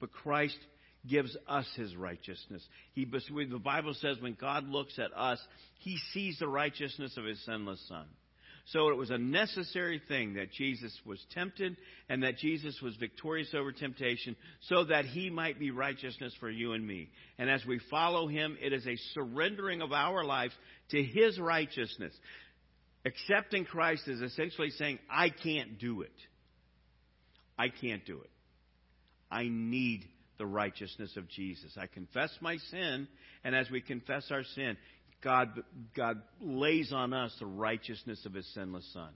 But 0.00 0.12
Christ 0.12 0.58
gives 1.08 1.36
us 1.48 1.66
his 1.76 1.94
righteousness. 1.96 2.62
He, 2.92 3.04
the 3.04 3.60
Bible 3.62 3.94
says 3.94 4.16
when 4.20 4.36
God 4.38 4.68
looks 4.68 4.98
at 4.98 5.16
us, 5.16 5.40
he 5.80 5.98
sees 6.12 6.38
the 6.38 6.48
righteousness 6.48 7.16
of 7.16 7.24
his 7.24 7.42
sinless 7.44 7.80
son. 7.88 8.06
So 8.66 8.90
it 8.90 8.98
was 8.98 9.08
a 9.08 9.16
necessary 9.16 10.00
thing 10.08 10.34
that 10.34 10.52
Jesus 10.52 10.92
was 11.06 11.24
tempted 11.32 11.76
and 12.10 12.22
that 12.22 12.36
Jesus 12.36 12.78
was 12.82 12.94
victorious 12.96 13.54
over 13.54 13.72
temptation 13.72 14.36
so 14.68 14.84
that 14.84 15.06
he 15.06 15.30
might 15.30 15.58
be 15.58 15.70
righteousness 15.70 16.34
for 16.38 16.50
you 16.50 16.74
and 16.74 16.86
me. 16.86 17.08
And 17.38 17.48
as 17.48 17.64
we 17.64 17.80
follow 17.90 18.28
him, 18.28 18.58
it 18.60 18.74
is 18.74 18.86
a 18.86 18.96
surrendering 19.14 19.80
of 19.80 19.92
our 19.92 20.22
lives 20.22 20.52
to 20.90 21.02
his 21.02 21.38
righteousness. 21.38 22.12
Accepting 23.04 23.64
Christ 23.64 24.08
is 24.08 24.20
essentially 24.20 24.70
saying, 24.70 24.98
I 25.10 25.30
can't 25.30 25.78
do 25.78 26.02
it. 26.02 26.12
I 27.58 27.68
can't 27.68 28.04
do 28.04 28.20
it. 28.20 28.30
I 29.30 29.48
need 29.48 30.04
the 30.38 30.46
righteousness 30.46 31.16
of 31.16 31.28
Jesus. 31.28 31.76
I 31.80 31.86
confess 31.86 32.30
my 32.40 32.56
sin, 32.70 33.08
and 33.44 33.54
as 33.54 33.70
we 33.70 33.80
confess 33.80 34.30
our 34.30 34.44
sin, 34.54 34.76
God, 35.22 35.48
God 35.96 36.22
lays 36.40 36.92
on 36.92 37.12
us 37.12 37.34
the 37.38 37.46
righteousness 37.46 38.24
of 38.24 38.34
His 38.34 38.46
sinless 38.54 38.88
Son. 38.92 39.10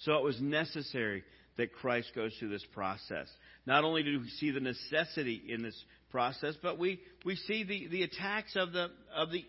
So 0.00 0.14
it 0.14 0.22
was 0.22 0.40
necessary 0.40 1.24
that 1.56 1.72
Christ 1.72 2.12
goes 2.14 2.34
through 2.38 2.50
this 2.50 2.66
process. 2.74 3.28
Not 3.64 3.84
only 3.84 4.02
do 4.02 4.20
we 4.20 4.28
see 4.28 4.50
the 4.50 4.60
necessity 4.60 5.42
in 5.48 5.62
this 5.62 5.84
process, 6.10 6.54
but 6.62 6.78
we, 6.78 7.00
we 7.24 7.36
see 7.36 7.64
the, 7.64 7.88
the 7.88 8.02
attacks 8.02 8.54
of 8.56 8.72
the, 8.72 8.90
of, 9.14 9.30
the, 9.30 9.44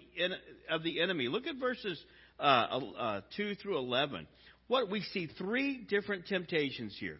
of 0.70 0.84
the 0.84 1.01
enemy. 1.01 1.27
Look 1.27 1.48
at 1.48 1.58
verses 1.60 2.01
uh, 2.39 2.79
uh, 2.98 3.22
2 3.36 3.56
through 3.56 3.77
11. 3.77 4.27
What 4.67 4.89
we 4.89 5.01
see 5.01 5.27
three 5.38 5.86
different 5.89 6.27
temptations 6.27 6.96
here. 7.00 7.20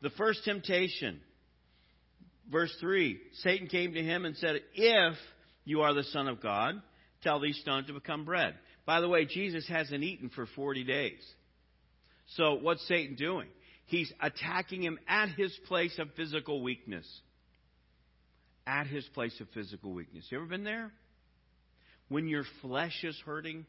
The 0.00 0.10
first 0.10 0.44
temptation 0.44 1.20
Verse 2.50 2.74
3 2.80 3.20
Satan 3.42 3.68
came 3.68 3.94
to 3.94 4.02
him 4.02 4.24
and 4.24 4.36
said, 4.36 4.60
If 4.74 5.16
you 5.64 5.82
are 5.82 5.94
the 5.94 6.04
Son 6.04 6.28
of 6.28 6.40
God, 6.40 6.80
tell 7.22 7.40
these 7.40 7.58
stones 7.60 7.86
to 7.88 7.92
become 7.92 8.24
bread. 8.24 8.54
By 8.86 9.00
the 9.00 9.08
way, 9.08 9.26
Jesus 9.26 9.68
hasn't 9.68 10.02
eaten 10.02 10.30
for 10.30 10.46
40 10.56 10.84
days. 10.84 11.22
So 12.36 12.54
what's 12.54 12.86
Satan 12.88 13.16
doing? 13.16 13.48
He's 13.86 14.12
attacking 14.20 14.82
him 14.82 14.98
at 15.08 15.30
his 15.30 15.54
place 15.66 15.98
of 15.98 16.08
physical 16.14 16.62
weakness. 16.62 17.06
At 18.66 18.86
his 18.86 19.04
place 19.14 19.38
of 19.40 19.48
physical 19.54 19.92
weakness. 19.92 20.26
You 20.30 20.38
ever 20.38 20.46
been 20.46 20.64
there? 20.64 20.90
When 22.08 22.28
your 22.28 22.44
flesh 22.62 23.04
is 23.04 23.20
hurting, 23.24 23.66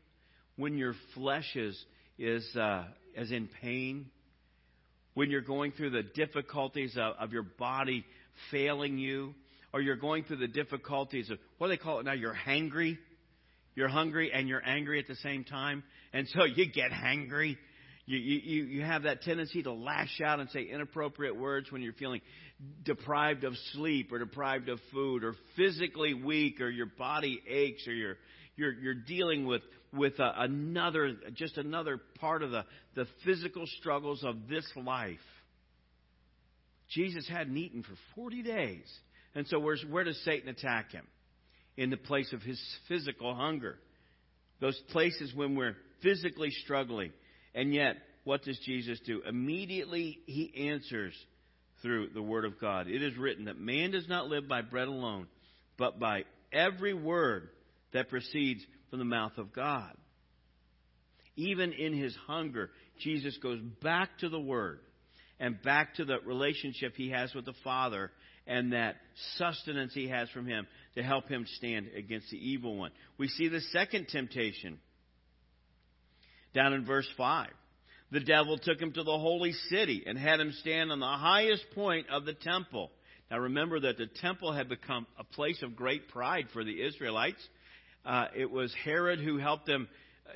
when 0.55 0.77
your 0.77 0.93
flesh 1.13 1.55
is, 1.55 1.77
is, 2.17 2.47
uh, 2.55 2.85
is 3.15 3.31
in 3.31 3.49
pain, 3.61 4.07
when 5.13 5.29
you're 5.29 5.41
going 5.41 5.71
through 5.73 5.91
the 5.91 6.03
difficulties 6.03 6.95
of, 6.97 7.15
of 7.19 7.33
your 7.33 7.43
body 7.43 8.05
failing 8.51 8.97
you, 8.97 9.33
or 9.73 9.81
you're 9.81 9.97
going 9.97 10.23
through 10.23 10.37
the 10.37 10.47
difficulties 10.47 11.29
of 11.29 11.37
what 11.57 11.67
do 11.67 11.73
they 11.73 11.77
call 11.77 11.99
it 11.99 12.05
now? 12.05 12.13
You're 12.13 12.35
hangry. 12.35 12.97
You're 13.75 13.87
hungry 13.87 14.31
and 14.33 14.47
you're 14.47 14.65
angry 14.65 14.99
at 14.99 15.07
the 15.07 15.15
same 15.17 15.43
time, 15.43 15.83
and 16.11 16.27
so 16.29 16.43
you 16.43 16.71
get 16.71 16.91
hangry. 16.91 17.57
You, 18.09 18.17
you, 18.17 18.63
you 18.63 18.81
have 18.81 19.03
that 19.03 19.21
tendency 19.21 19.61
to 19.61 19.71
lash 19.71 20.19
out 20.25 20.39
and 20.39 20.49
say 20.49 20.63
inappropriate 20.63 21.37
words 21.37 21.71
when 21.71 21.83
you're 21.83 21.93
feeling 21.93 22.21
deprived 22.83 23.43
of 23.43 23.53
sleep 23.73 24.11
or 24.11 24.17
deprived 24.17 24.67
of 24.67 24.79
food 24.91 25.23
or 25.23 25.35
physically 25.55 26.15
weak 26.15 26.59
or 26.59 26.71
your 26.71 26.87
body 26.87 27.39
aches 27.47 27.87
or 27.87 27.93
you're, 27.93 28.17
you're, 28.55 28.73
you're 28.73 28.93
dealing 28.95 29.45
with, 29.45 29.61
with 29.93 30.17
a, 30.17 30.33
another, 30.37 31.17
just 31.35 31.59
another 31.59 32.01
part 32.19 32.41
of 32.41 32.49
the, 32.49 32.65
the 32.95 33.05
physical 33.25 33.67
struggles 33.79 34.23
of 34.23 34.47
this 34.49 34.65
life. 34.75 35.19
Jesus 36.89 37.29
hadn't 37.29 37.55
eaten 37.57 37.83
for 37.83 37.93
40 38.15 38.41
days. 38.41 38.91
And 39.35 39.45
so 39.45 39.59
where 39.59 40.03
does 40.03 40.19
Satan 40.25 40.49
attack 40.49 40.93
him? 40.93 41.05
In 41.77 41.91
the 41.91 41.97
place 41.97 42.33
of 42.33 42.41
his 42.41 42.59
physical 42.87 43.35
hunger. 43.35 43.77
Those 44.59 44.81
places 44.89 45.31
when 45.35 45.55
we're 45.55 45.75
physically 46.01 46.49
struggling. 46.49 47.11
And 47.53 47.73
yet, 47.73 47.97
what 48.23 48.43
does 48.43 48.59
Jesus 48.59 48.99
do? 49.05 49.21
Immediately 49.27 50.19
he 50.25 50.69
answers 50.69 51.13
through 51.81 52.09
the 52.13 52.21
Word 52.21 52.45
of 52.45 52.59
God. 52.59 52.87
It 52.87 53.01
is 53.01 53.17
written 53.17 53.45
that 53.45 53.59
man 53.59 53.91
does 53.91 54.07
not 54.07 54.27
live 54.27 54.47
by 54.47 54.61
bread 54.61 54.87
alone, 54.87 55.27
but 55.77 55.99
by 55.99 56.23
every 56.51 56.93
word 56.93 57.49
that 57.93 58.09
proceeds 58.09 58.63
from 58.89 58.99
the 58.99 59.05
mouth 59.05 59.37
of 59.37 59.53
God. 59.53 59.91
Even 61.35 61.71
in 61.73 61.93
his 61.93 62.15
hunger, 62.27 62.69
Jesus 62.99 63.37
goes 63.37 63.59
back 63.81 64.17
to 64.19 64.29
the 64.29 64.39
Word 64.39 64.79
and 65.39 65.61
back 65.61 65.95
to 65.95 66.05
the 66.05 66.17
relationship 66.25 66.93
he 66.95 67.11
has 67.11 67.33
with 67.33 67.45
the 67.45 67.53
Father 67.63 68.11
and 68.45 68.73
that 68.73 68.95
sustenance 69.37 69.93
he 69.93 70.09
has 70.09 70.29
from 70.31 70.45
him 70.45 70.67
to 70.95 71.03
help 71.03 71.29
him 71.29 71.45
stand 71.55 71.87
against 71.95 72.29
the 72.29 72.37
evil 72.37 72.75
one. 72.75 72.91
We 73.17 73.27
see 73.29 73.47
the 73.47 73.61
second 73.71 74.07
temptation 74.09 74.79
down 76.53 76.73
in 76.73 76.85
verse 76.85 77.07
5. 77.17 77.49
The 78.11 78.19
devil 78.19 78.57
took 78.57 78.79
him 78.79 78.91
to 78.93 79.03
the 79.03 79.17
holy 79.17 79.53
city 79.69 80.03
and 80.07 80.17
had 80.17 80.39
him 80.39 80.51
stand 80.61 80.91
on 80.91 80.99
the 80.99 81.05
highest 81.05 81.63
point 81.75 82.07
of 82.09 82.25
the 82.25 82.33
temple. 82.33 82.91
Now 83.29 83.39
remember 83.39 83.79
that 83.81 83.97
the 83.97 84.07
temple 84.07 84.51
had 84.51 84.67
become 84.67 85.05
a 85.17 85.23
place 85.23 85.61
of 85.61 85.75
great 85.75 86.09
pride 86.09 86.47
for 86.51 86.63
the 86.63 86.81
Israelites. 86.81 87.47
Uh, 88.03 88.25
it 88.35 88.49
was 88.49 88.73
Herod 88.83 89.19
who 89.19 89.37
helped 89.37 89.67
them 89.67 89.87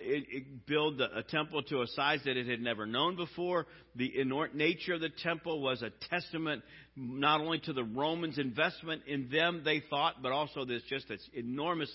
it, 0.02 0.26
it 0.30 0.66
build 0.66 1.02
a 1.02 1.24
temple 1.24 1.64
to 1.64 1.82
a 1.82 1.88
size 1.88 2.20
that 2.26 2.38
it 2.38 2.48
had 2.48 2.62
never 2.62 2.86
known 2.86 3.16
before. 3.16 3.68
The 3.96 4.12
nature 4.54 4.94
of 4.94 5.02
the 5.02 5.10
temple 5.10 5.62
was 5.62 5.82
a 5.82 5.92
testament 6.10 6.64
not 6.96 7.42
only 7.42 7.60
to 7.60 7.74
the 7.74 7.84
Romans' 7.84 8.38
investment 8.38 9.04
in 9.08 9.30
them, 9.30 9.62
they 9.64 9.82
thought, 9.90 10.22
but 10.22 10.32
also 10.32 10.66
this 10.66 10.82
just 10.90 11.08
this 11.08 11.28
enormous, 11.34 11.92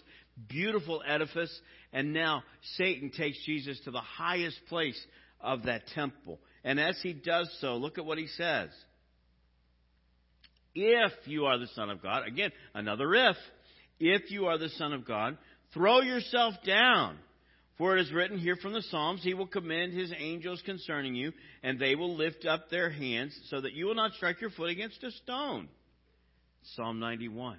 beautiful 0.49 1.03
edifice. 1.07 1.57
And 1.93 2.13
now 2.13 2.43
Satan 2.77 3.11
takes 3.11 3.39
Jesus 3.45 3.81
to 3.85 3.91
the 3.91 4.01
highest 4.01 4.59
place 4.69 5.01
of 5.41 5.65
that 5.65 5.87
temple. 5.95 6.39
And 6.65 6.79
as 6.79 6.99
he 7.03 7.13
does 7.13 7.51
so, 7.61 7.77
look 7.77 7.99
at 7.99 8.05
what 8.05 8.19
he 8.19 8.27
says. 8.27 8.69
If 10.75 11.13
you 11.25 11.47
are 11.47 11.59
the 11.59 11.69
Son 11.75 11.91
of 11.91 12.03
God, 12.03 12.27
again, 12.27 12.53
another 12.75 13.15
if, 13.15 13.37
if 13.99 14.31
you 14.31 14.47
are 14.47 14.59
the 14.59 14.69
Son 14.71 14.93
of 14.93 15.07
God, 15.07 15.37
throw 15.75 16.01
yourself 16.01 16.55
down. 16.65 17.19
For 17.79 17.97
it 17.97 18.03
is 18.03 18.13
written 18.13 18.39
here 18.39 18.57
from 18.57 18.73
the 18.73 18.83
Psalms, 18.83 19.23
He 19.23 19.35
will 19.35 19.47
commend 19.47 19.93
His 19.93 20.13
angels 20.17 20.61
concerning 20.67 21.15
you, 21.15 21.33
and 21.63 21.79
they 21.79 21.95
will 21.95 22.17
lift 22.17 22.45
up 22.45 22.71
their 22.71 22.91
hands 22.91 23.39
so 23.51 23.61
that 23.61 23.73
you 23.73 23.87
will 23.87 23.95
not 23.95 24.13
strike 24.15 24.41
your 24.41 24.51
foot 24.51 24.71
against 24.71 25.03
a 25.05 25.13
stone. 25.13 25.69
Psalm 26.75 26.99
91. 26.99 27.59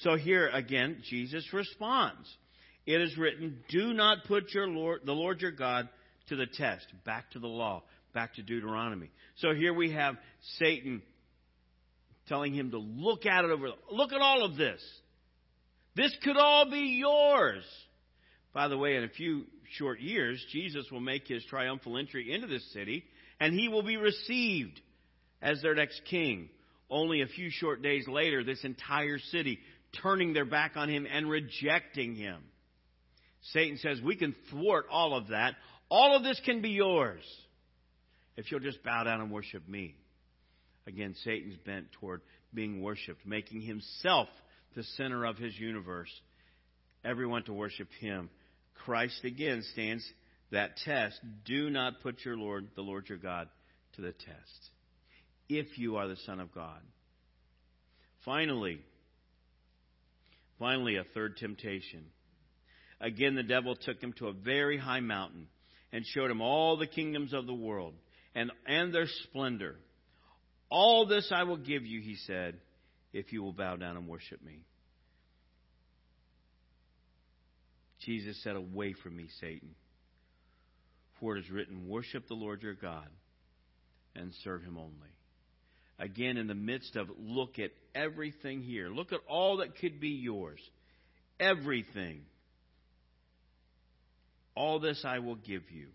So 0.00 0.16
here 0.16 0.48
again, 0.48 1.02
Jesus 1.08 1.46
responds. 1.52 2.28
It 2.86 3.00
is 3.00 3.16
written, 3.18 3.62
Do 3.68 3.92
not 3.92 4.24
put 4.26 4.52
your 4.54 4.66
Lord, 4.66 5.02
the 5.04 5.12
Lord 5.12 5.40
your 5.40 5.52
God 5.52 5.88
to 6.28 6.36
the 6.36 6.46
test. 6.46 6.86
Back 7.04 7.30
to 7.32 7.38
the 7.38 7.46
law, 7.46 7.82
back 8.14 8.34
to 8.34 8.42
Deuteronomy. 8.42 9.10
So 9.36 9.52
here 9.52 9.74
we 9.74 9.92
have 9.92 10.16
Satan 10.58 11.02
telling 12.28 12.54
him 12.54 12.70
to 12.70 12.78
look 12.78 13.26
at 13.26 13.44
it 13.44 13.50
over. 13.50 13.68
Look 13.90 14.12
at 14.12 14.20
all 14.20 14.44
of 14.44 14.56
this. 14.56 14.80
This 15.96 16.16
could 16.22 16.36
all 16.36 16.70
be 16.70 16.98
yours. 17.00 17.64
By 18.54 18.68
the 18.68 18.78
way, 18.78 18.96
in 18.96 19.04
a 19.04 19.08
few 19.08 19.44
short 19.76 20.00
years, 20.00 20.44
Jesus 20.50 20.86
will 20.90 21.00
make 21.00 21.26
his 21.28 21.44
triumphal 21.44 21.98
entry 21.98 22.32
into 22.32 22.46
this 22.46 22.72
city, 22.72 23.04
and 23.38 23.52
he 23.52 23.68
will 23.68 23.82
be 23.82 23.96
received 23.96 24.80
as 25.42 25.60
their 25.60 25.74
next 25.74 26.00
king. 26.08 26.48
Only 26.88 27.22
a 27.22 27.26
few 27.26 27.50
short 27.50 27.82
days 27.82 28.08
later, 28.08 28.42
this 28.42 28.64
entire 28.64 29.18
city 29.18 29.60
turning 30.02 30.32
their 30.32 30.44
back 30.44 30.76
on 30.76 30.88
him 30.88 31.06
and 31.10 31.28
rejecting 31.28 32.14
him. 32.14 32.42
Satan 33.52 33.78
says, 33.78 34.00
We 34.02 34.16
can 34.16 34.34
thwart 34.50 34.86
all 34.90 35.16
of 35.16 35.28
that. 35.28 35.54
All 35.88 36.16
of 36.16 36.22
this 36.22 36.40
can 36.44 36.62
be 36.62 36.70
yours 36.70 37.24
if 38.36 38.50
you'll 38.50 38.60
just 38.60 38.82
bow 38.82 39.04
down 39.04 39.20
and 39.20 39.30
worship 39.30 39.66
me. 39.68 39.96
Again, 40.86 41.14
Satan's 41.24 41.56
bent 41.66 41.92
toward 42.00 42.20
being 42.54 42.82
worshiped, 42.82 43.26
making 43.26 43.62
himself 43.62 44.28
the 44.76 44.82
center 44.96 45.24
of 45.24 45.36
his 45.36 45.58
universe. 45.58 46.10
Everyone 47.04 47.42
to 47.44 47.52
worship 47.52 47.88
him 48.00 48.30
Christ 48.84 49.24
again 49.24 49.62
stands 49.72 50.04
that 50.50 50.76
test. 50.78 51.18
Do 51.44 51.70
not 51.70 52.00
put 52.02 52.24
your 52.24 52.36
Lord, 52.36 52.68
the 52.74 52.82
Lord 52.82 53.08
your 53.08 53.18
God, 53.18 53.48
to 53.94 54.02
the 54.02 54.12
test. 54.12 54.70
If 55.48 55.78
you 55.78 55.96
are 55.96 56.08
the 56.08 56.16
Son 56.26 56.40
of 56.40 56.52
God. 56.54 56.80
Finally, 58.24 58.80
finally, 60.60 60.96
a 60.96 61.04
third 61.14 61.36
temptation. 61.38 62.04
Again, 63.00 63.34
the 63.34 63.42
devil 63.42 63.74
took 63.74 64.00
him 64.00 64.12
to 64.18 64.28
a 64.28 64.32
very 64.32 64.78
high 64.78 65.00
mountain 65.00 65.48
and 65.90 66.04
showed 66.06 66.30
him 66.30 66.40
all 66.40 66.76
the 66.76 66.86
kingdoms 66.86 67.32
of 67.32 67.46
the 67.46 67.54
world 67.54 67.94
and, 68.36 68.52
and 68.66 68.94
their 68.94 69.08
splendor. 69.24 69.74
All 70.70 71.06
this 71.06 71.32
I 71.34 71.42
will 71.42 71.56
give 71.56 71.84
you, 71.84 72.00
he 72.00 72.14
said, 72.26 72.60
if 73.12 73.32
you 73.32 73.42
will 73.42 73.52
bow 73.52 73.74
down 73.74 73.96
and 73.96 74.06
worship 74.06 74.40
me. 74.44 74.60
Jesus 78.04 78.40
said, 78.42 78.54
Away 78.54 78.94
from 79.02 79.16
me, 79.16 79.28
Satan. 79.40 79.74
For 81.18 81.36
it 81.36 81.44
is 81.44 81.50
written, 81.50 81.88
Worship 81.88 82.28
the 82.28 82.34
Lord 82.34 82.62
your 82.62 82.74
God 82.74 83.08
and 84.14 84.32
serve 84.44 84.62
him 84.62 84.78
only. 84.78 85.10
Again, 86.00 86.38
in 86.38 86.46
the 86.46 86.54
midst 86.54 86.96
of 86.96 87.08
look 87.18 87.58
at 87.58 87.72
everything 87.94 88.62
here, 88.62 88.88
look 88.88 89.12
at 89.12 89.20
all 89.28 89.58
that 89.58 89.76
could 89.76 90.00
be 90.00 90.08
yours. 90.08 90.58
Everything. 91.38 92.22
All 94.54 94.80
this 94.80 95.04
I 95.06 95.18
will 95.18 95.36
give 95.36 95.70
you 95.70 95.88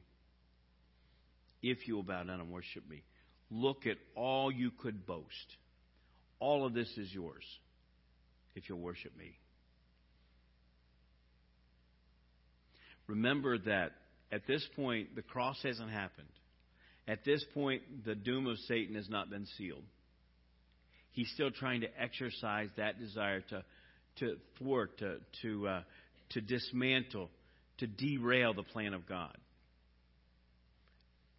if 1.64 1.88
you 1.88 1.96
will 1.96 2.04
bow 2.04 2.24
down 2.24 2.40
and 2.40 2.52
worship 2.52 2.88
me. 2.88 3.04
Look 3.50 3.88
at 3.88 3.98
all 4.16 4.52
you 4.52 4.70
could 4.70 5.08
boast. 5.08 5.58
All 6.40 6.68
of 6.68 6.76
this 6.76 6.92
is 6.98 7.12
yours 7.12 7.44
if 8.54 8.70
you'll 8.70 8.80
worship 8.80 9.18
me. 9.18 9.40
Remember 13.08 13.58
that 13.58 13.92
at 14.32 14.46
this 14.48 14.68
point, 14.76 15.16
the 15.16 15.22
cross 15.24 15.58
hasn't 15.64 15.90
happened. 15.92 16.28
At 17.08 17.24
this 17.24 17.44
point, 17.54 18.06
the 18.06 18.16
doom 18.16 18.48
of 18.48 18.58
Satan 18.68 18.96
has 18.96 19.10
not 19.10 19.30
been 19.30 19.46
sealed. 19.58 19.84
He's 21.16 21.32
still 21.34 21.50
trying 21.50 21.82
to 21.82 21.88
exercise 22.00 22.68
that 22.76 23.00
desire 23.00 23.40
to, 23.50 23.64
to 24.18 24.36
thwart, 24.60 24.98
to, 25.00 25.18
to, 25.44 25.68
uh, 25.68 25.82
to 26.32 26.42
dismantle, 26.42 27.30
to 27.78 27.88
derail 27.88 28.54
the 28.54 28.64
plan 28.64 28.94
of 28.94 29.08
God. 29.08 29.36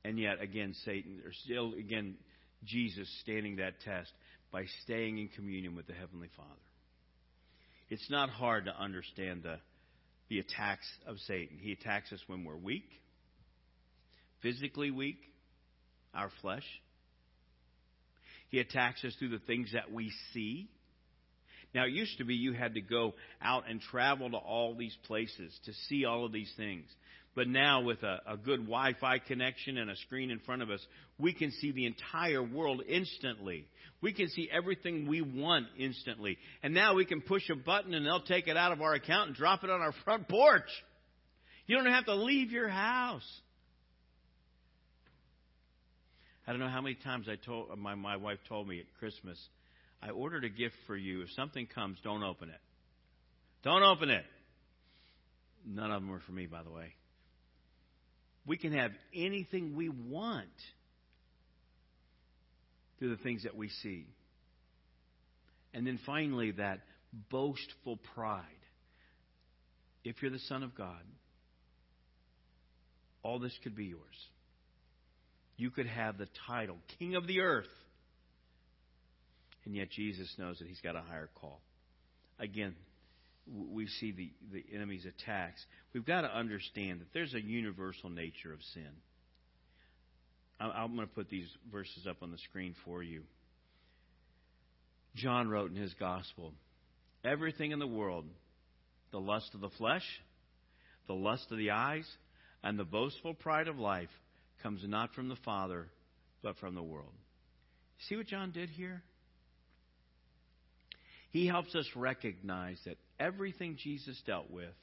And 0.03 0.19
yet, 0.19 0.41
again, 0.41 0.75
Satan, 0.87 1.21
or 1.27 1.33
still, 1.45 1.75
again, 1.75 2.15
Jesus 2.65 3.07
standing 3.21 3.57
that 3.57 3.75
test 3.85 4.11
by 4.51 4.65
staying 4.85 5.19
in 5.19 5.29
communion 5.29 5.77
with 5.77 5.87
the 5.87 5.93
Heavenly 5.93 6.31
Father. 6.39 6.51
It's 7.91 8.09
not 8.09 8.31
hard 8.31 8.65
to 8.65 8.81
understand 8.81 9.43
the, 9.43 9.57
the 10.31 10.39
attacks 10.39 10.87
of 11.07 11.19
Satan. 11.27 11.59
He 11.61 11.73
attacks 11.73 12.13
us 12.13 12.21
when 12.29 12.45
we're 12.45 12.57
weak, 12.57 12.89
physically 14.41 14.91
weak, 14.91 15.19
our 16.15 16.31
flesh. 16.41 16.65
He 18.57 18.61
attacks 18.61 19.05
us 19.05 19.15
through 19.19 19.29
the 19.29 19.39
things 19.41 19.73
that 19.75 19.93
we 19.93 20.11
see. 20.33 20.71
Now, 21.75 21.85
it 21.85 21.93
used 21.93 22.17
to 22.17 22.25
be 22.25 22.37
you 22.37 22.55
had 22.55 22.73
to 22.73 22.81
go 22.81 23.13
out 23.43 23.65
and 23.69 23.83
travel 23.83 24.31
to 24.31 24.39
all 24.39 24.75
these 24.75 24.97
places 25.07 25.53
to 25.67 25.75
see 25.91 26.07
all 26.07 26.25
of 26.25 26.33
these 26.33 26.51
things. 26.57 26.87
But 27.35 27.49
now, 27.49 27.83
with 27.83 28.03
a, 28.03 28.23
a 28.27 28.39
good 28.39 28.61
Wi 28.61 28.95
Fi 28.99 29.19
connection 29.19 29.77
and 29.77 29.91
a 29.91 29.97
screen 29.97 30.31
in 30.31 30.39
front 30.39 30.63
of 30.63 30.71
us, 30.71 30.81
we 31.19 31.35
can 31.35 31.51
see 31.53 31.71
the 31.71 31.85
entire 31.85 32.43
world 32.43 32.81
instantly. 32.89 33.67
We 34.01 34.15
can 34.15 34.31
see 34.31 34.49
everything 34.51 35.07
we 35.07 35.21
want 35.21 35.67
instantly. 35.79 36.39
And 36.63 36.73
now 36.73 36.95
we 36.95 37.05
can 37.05 37.21
push 37.21 37.51
a 37.51 37.57
button 37.57 37.93
and 37.93 38.07
they'll 38.07 38.23
take 38.23 38.49
it 38.49 38.57
out 38.57 38.73
of 38.73 38.81
our 38.81 38.95
account 38.95 39.27
and 39.27 39.37
drop 39.37 39.65
it 39.65 39.71
on 39.71 39.83
our 39.83 39.93
front 40.07 40.31
porch. 40.31 40.71
You 41.67 41.77
don't 41.77 41.93
have 41.93 42.07
to 42.07 42.15
leave 42.15 42.53
your 42.53 42.71
house. 42.71 43.29
I 46.47 46.53
don't 46.53 46.61
know 46.61 46.69
how 46.69 46.81
many 46.81 46.95
times 46.95 47.27
I 47.29 47.37
told 47.37 47.77
my, 47.79 47.95
my 47.95 48.17
wife 48.17 48.39
told 48.49 48.69
me 48.69 48.79
at 48.79 48.87
Christmas, 48.99 49.39
I 50.01 50.11
ordered 50.11 50.45
a 50.45 50.49
gift 50.49 50.77
for 50.87 50.97
you. 50.97 51.23
If 51.23 51.31
something 51.33 51.67
comes, 51.67 51.99
don't 52.05 52.23
open 52.23 52.51
it. 52.51 52.61
Don't 53.65 53.83
open 53.83 54.11
it. 54.11 54.25
None 55.67 55.91
of 55.91 56.03
them 56.03 56.11
were 56.11 56.21
for 56.25 56.33
me, 56.33 56.47
by 56.47 56.63
the 56.63 56.71
way. 56.71 56.95
We 58.47 58.57
can 58.57 58.73
have 58.73 58.93
anything 59.13 59.75
we 59.75 59.89
want 59.89 60.47
through 62.99 63.17
the 63.17 63.23
things 63.23 63.43
that 63.43 63.57
we 63.57 63.69
see. 63.69 64.07
And 65.75 65.85
then 65.85 65.99
finally, 66.07 66.53
that 66.53 66.81
boastful 67.31 67.99
pride. 68.15 68.45
If 70.05 70.23
you're 70.23 70.31
the 70.31 70.39
Son 70.39 70.63
of 70.63 70.77
God, 70.77 71.03
all 73.25 73.41
this 73.41 73.59
could 73.65 73.75
be 73.75 73.87
yours. 73.87 74.01
You 75.57 75.71
could 75.71 75.87
have 75.87 76.19
the 76.19 76.29
title, 76.47 76.77
King 76.99 77.15
of 77.15 77.27
the 77.27 77.41
Earth. 77.41 77.67
And 79.65 79.75
yet 79.75 79.91
Jesus 79.91 80.33
knows 80.39 80.59
that 80.59 80.69
he's 80.69 80.81
got 80.81 80.97
a 80.97 81.01
higher 81.01 81.29
call. 81.41 81.61
Again, 82.39 82.75
we 83.47 83.87
see 83.87 84.13
the, 84.13 84.31
the 84.53 84.65
enemy's 84.75 85.05
attacks, 85.05 85.65
we've 85.93 86.05
got 86.05 86.23
to 86.23 86.37
understand 86.37 87.01
that 87.01 87.13
there's 87.15 87.35
a 87.35 87.41
universal 87.41 88.11
nature 88.11 88.53
of 88.53 88.61
sin. 88.75 88.89
I'm 90.59 90.95
going 90.97 91.07
to 91.07 91.15
put 91.15 91.29
these 91.29 91.49
verses 91.71 92.07
up 92.09 92.23
on 92.23 92.31
the 92.31 92.39
screen 92.39 92.75
for 92.85 93.03
you. 93.03 93.23
John 95.15 95.49
wrote 95.49 95.71
in 95.71 95.77
his 95.77 95.95
gospel 95.95 96.53
everything 97.25 97.73
in 97.73 97.79
the 97.79 97.87
world, 97.87 98.25
the 99.13 99.21
lust 99.21 99.51
of 99.55 99.61
the 99.61 99.71
flesh, 99.71 100.05
the 101.07 101.15
lust 101.15 101.47
of 101.51 101.59
the 101.59 101.73
eyes, 101.73 102.07
and 102.65 102.79
the 102.79 102.85
boastful 102.85 103.35
pride 103.35 103.69
of 103.69 103.79
life 103.79 104.09
comes 104.67 104.83
not 104.85 105.15
from 105.15 105.29
the 105.29 105.37
Father, 105.45 105.87
but 106.43 106.57
from 106.59 106.75
the 106.75 106.83
world. 106.83 107.13
See 108.09 108.17
what 108.17 108.27
John 108.27 108.51
did 108.51 108.69
here? 108.69 109.01
He 111.31 111.47
helps 111.47 111.73
us 111.77 111.87
recognize 111.95 112.77
that 112.85 112.97
everything 113.21 113.79
Jesus 113.81 114.21
dealt 114.27 114.51
with 114.51 114.75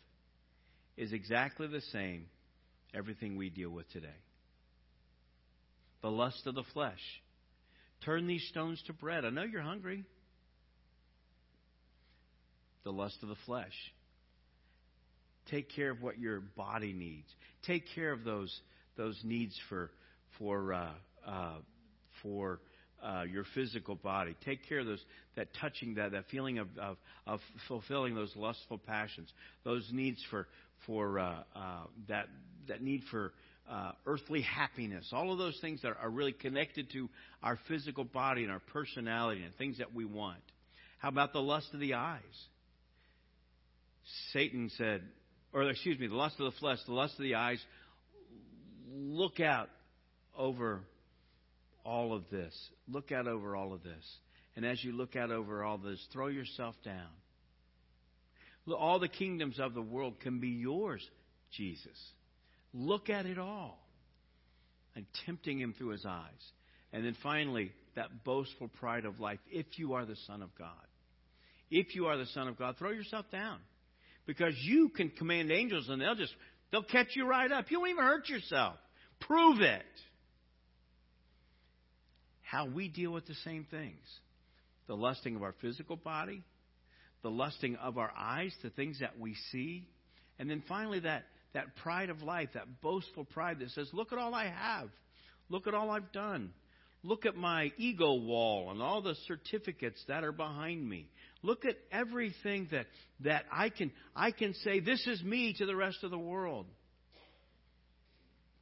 is 0.95 1.11
exactly 1.11 1.67
the 1.67 1.81
same 1.91 2.27
everything 2.95 3.35
we 3.35 3.49
deal 3.49 3.71
with 3.71 3.91
today. 3.91 4.07
The 6.01 6.11
lust 6.11 6.47
of 6.47 6.55
the 6.55 6.63
flesh. 6.73 7.01
Turn 8.05 8.25
these 8.25 8.47
stones 8.51 8.81
to 8.87 8.93
bread. 8.93 9.25
I 9.25 9.31
know 9.31 9.43
you're 9.43 9.61
hungry. 9.61 10.05
The 12.85 12.91
lust 12.93 13.17
of 13.21 13.27
the 13.27 13.35
flesh. 13.45 13.73
Take 15.51 15.75
care 15.75 15.91
of 15.91 16.01
what 16.01 16.19
your 16.19 16.39
body 16.39 16.93
needs. 16.93 17.27
Take 17.67 17.83
care 17.93 18.13
of 18.13 18.23
those 18.23 18.61
those 18.97 19.19
needs 19.23 19.57
for 19.69 19.91
for 20.37 20.73
uh, 20.73 20.89
uh, 21.25 21.57
for 22.21 22.59
uh, 23.03 23.23
your 23.23 23.43
physical 23.53 23.95
body. 23.95 24.35
Take 24.45 24.67
care 24.67 24.79
of 24.79 24.85
those, 24.85 25.03
that 25.35 25.49
touching, 25.59 25.95
that, 25.95 26.11
that 26.13 26.25
feeling 26.31 26.59
of, 26.59 26.67
of, 26.79 26.97
of 27.27 27.39
fulfilling 27.67 28.15
those 28.15 28.31
lustful 28.35 28.77
passions, 28.77 29.29
those 29.63 29.87
needs 29.91 30.23
for, 30.29 30.47
for 30.87 31.19
uh, 31.19 31.35
uh, 31.55 31.83
that, 32.07 32.27
that 32.67 32.81
need 32.81 33.01
for 33.11 33.33
uh, 33.69 33.91
earthly 34.05 34.41
happiness, 34.41 35.09
all 35.11 35.31
of 35.31 35.37
those 35.37 35.57
things 35.61 35.81
that 35.81 35.93
are 36.01 36.09
really 36.09 36.31
connected 36.33 36.89
to 36.91 37.09
our 37.41 37.57
physical 37.67 38.03
body 38.03 38.43
and 38.43 38.51
our 38.51 38.61
personality 38.71 39.43
and 39.43 39.55
things 39.55 39.77
that 39.79 39.93
we 39.93 40.05
want. 40.05 40.39
How 40.99 41.09
about 41.09 41.33
the 41.33 41.41
lust 41.41 41.67
of 41.73 41.79
the 41.79 41.95
eyes? 41.95 42.21
Satan 44.31 44.69
said, 44.77 45.01
or 45.53 45.69
excuse 45.69 45.99
me, 45.99 46.07
the 46.07 46.15
lust 46.15 46.35
of 46.39 46.51
the 46.51 46.59
flesh, 46.59 46.77
the 46.87 46.93
lust 46.93 47.13
of 47.17 47.23
the 47.23 47.35
eyes, 47.35 47.59
look 48.93 49.39
out 49.39 49.69
over 50.37 50.81
all 51.85 52.13
of 52.13 52.23
this. 52.31 52.53
Look 52.87 53.11
out 53.11 53.27
over 53.27 53.55
all 53.55 53.73
of 53.73 53.83
this. 53.83 54.03
And 54.55 54.65
as 54.65 54.83
you 54.83 54.91
look 54.91 55.15
out 55.15 55.31
over 55.31 55.63
all 55.63 55.77
this, 55.77 55.99
throw 56.11 56.27
yourself 56.27 56.75
down. 56.83 57.09
All 58.67 58.99
the 58.99 59.07
kingdoms 59.09 59.59
of 59.59 59.73
the 59.73 59.81
world 59.81 60.19
can 60.21 60.39
be 60.39 60.49
yours, 60.49 61.05
Jesus. 61.51 61.97
Look 62.73 63.09
at 63.09 63.25
it 63.25 63.37
all. 63.37 63.79
And 64.95 65.05
tempting 65.25 65.59
him 65.59 65.73
through 65.77 65.89
his 65.89 66.05
eyes. 66.05 66.51
And 66.93 67.03
then 67.03 67.17
finally, 67.23 67.71
that 67.95 68.23
boastful 68.23 68.67
pride 68.67 69.05
of 69.05 69.19
life. 69.19 69.39
If 69.49 69.65
you 69.77 69.93
are 69.93 70.05
the 70.05 70.15
Son 70.27 70.41
of 70.41 70.55
God, 70.57 70.69
if 71.71 71.95
you 71.95 72.05
are 72.05 72.17
the 72.17 72.27
Son 72.27 72.47
of 72.47 72.57
God, 72.57 72.77
throw 72.77 72.91
yourself 72.91 73.25
down. 73.31 73.57
Because 74.25 74.53
you 74.61 74.89
can 74.89 75.09
command 75.09 75.51
angels 75.51 75.89
and 75.89 75.99
they'll 76.01 76.15
just, 76.15 76.33
they'll 76.71 76.83
catch 76.83 77.15
you 77.15 77.27
right 77.27 77.51
up. 77.51 77.69
You 77.69 77.79
won't 77.79 77.91
even 77.91 78.03
hurt 78.03 78.29
yourself. 78.29 78.75
Prove 79.27 79.61
it 79.61 79.83
how 82.41 82.67
we 82.67 82.87
deal 82.87 83.11
with 83.11 83.25
the 83.25 83.35
same 83.43 83.65
things 83.69 83.99
the 84.87 84.95
lusting 84.95 85.35
of 85.35 85.43
our 85.43 85.55
physical 85.61 85.95
body, 85.95 86.43
the 87.21 87.29
lusting 87.29 87.77
of 87.77 87.97
our 87.97 88.11
eyes, 88.17 88.53
the 88.61 88.69
things 88.69 88.99
that 88.99 89.17
we 89.17 89.35
see, 89.51 89.87
and 90.37 90.49
then 90.49 90.61
finally 90.67 90.99
that, 90.99 91.23
that 91.53 91.75
pride 91.77 92.09
of 92.09 92.21
life, 92.21 92.49
that 92.53 92.81
boastful 92.81 93.23
pride 93.23 93.59
that 93.59 93.71
says, 93.71 93.89
Look 93.93 94.11
at 94.11 94.19
all 94.19 94.35
I 94.35 94.49
have, 94.49 94.89
look 95.49 95.67
at 95.67 95.73
all 95.73 95.89
I've 95.89 96.11
done. 96.11 96.51
Look 97.05 97.25
at 97.25 97.35
my 97.35 97.69
ego 97.77 98.13
wall 98.13 98.71
and 98.71 98.81
all 98.81 99.01
the 99.01 99.15
certificates 99.27 100.01
that 100.07 100.23
are 100.23 100.31
behind 100.31 100.87
me. 100.87 101.09
Look 101.41 101.65
at 101.65 101.75
everything 101.91 102.69
that, 102.71 102.85
that 103.21 103.43
I 103.51 103.67
can 103.69 103.91
I 104.15 104.31
can 104.31 104.53
say, 104.63 104.79
This 104.79 105.05
is 105.05 105.21
me 105.21 105.53
to 105.57 105.65
the 105.65 105.75
rest 105.75 105.97
of 106.03 106.11
the 106.11 106.17
world. 106.17 106.65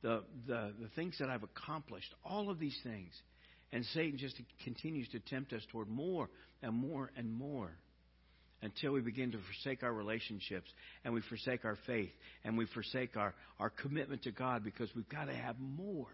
The, 0.02 0.24
the, 0.48 0.74
the 0.82 0.88
things 0.96 1.16
that 1.20 1.30
I've 1.30 1.44
accomplished, 1.44 2.14
all 2.26 2.50
of 2.50 2.60
these 2.60 2.78
things. 2.84 3.12
And 3.72 3.86
Satan 3.94 4.18
just 4.18 4.36
continues 4.64 5.08
to 5.10 5.20
tempt 5.20 5.54
us 5.54 5.62
toward 5.72 5.88
more 5.88 6.30
and 6.62 6.74
more 6.74 7.12
and 7.16 7.32
more 7.32 7.72
until 8.62 8.92
we 8.92 9.02
begin 9.02 9.32
to 9.32 9.38
forsake 9.38 9.84
our 9.84 9.94
relationships 9.94 10.70
and 11.04 11.14
we 11.14 11.22
forsake 11.30 11.66
our 11.66 11.78
faith 11.88 12.12
and 12.44 12.58
we 12.58 12.66
forsake 12.74 13.16
our, 13.16 13.34
our 13.60 13.70
commitment 13.70 14.24
to 14.24 14.32
God 14.32 14.64
because 14.64 14.90
we've 14.96 15.10
got 15.10 15.26
to 15.26 15.34
have 15.34 15.56
more 15.60 16.08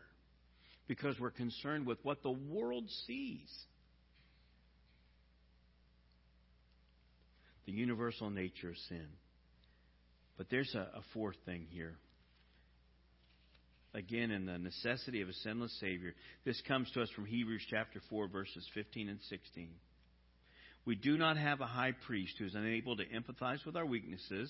because 0.88 1.19
we're 1.19 1.32
concerned 1.32 1.86
with 1.86 1.97
what 2.04 2.23
the 2.23 2.32
world 2.32 2.86
sees. 3.06 3.50
The 7.65 7.73
universal 7.73 8.30
nature 8.30 8.69
of 8.69 8.78
sin. 8.88 9.08
But 10.38 10.47
there's 10.50 10.73
a, 10.73 10.88
a 10.95 11.02
fourth 11.13 11.36
thing 11.45 11.67
here 11.69 11.97
again 13.98 14.32
in 14.32 14.46
the 14.46 14.58
necessity 14.58 15.22
of 15.22 15.30
a 15.30 15.34
sinless 15.34 15.76
Savior. 15.80 16.14
This 16.46 16.62
comes 16.68 16.90
to 16.92 17.02
us 17.02 17.10
from 17.16 17.26
Hebrews 17.26 17.64
chapter 17.70 18.00
4, 18.10 18.28
verses 18.28 18.66
15 18.74 19.10
and 19.10 19.20
16. 19.30 19.70
We 20.86 20.96
do 20.96 21.18
not 21.18 21.38
have 21.38 21.60
a 21.60 21.66
high 21.66 21.94
priest 22.06 22.36
who 22.38 22.46
is 22.46 22.56
unable 22.56 22.96
to 22.96 23.06
empathize 23.06 23.66
with 23.66 23.76
our 23.76 23.86
weaknesses, 23.86 24.50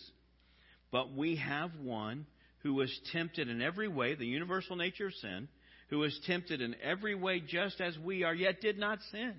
but 0.91 1.13
we 1.15 1.37
have 1.37 1.71
one 1.81 2.27
who 2.59 2.73
was 2.73 2.95
tempted 3.11 3.49
in 3.49 3.61
every 3.61 3.87
way, 3.87 4.15
the 4.15 4.25
universal 4.25 4.75
nature 4.75 5.07
of 5.07 5.13
sin, 5.15 5.47
who 5.89 5.99
was 5.99 6.19
tempted 6.27 6.61
in 6.61 6.75
every 6.83 7.15
way 7.15 7.39
just 7.39 7.79
as 7.79 7.97
we 7.97 8.23
are, 8.23 8.35
yet 8.35 8.61
did 8.61 8.77
not 8.77 8.99
sin. 9.11 9.33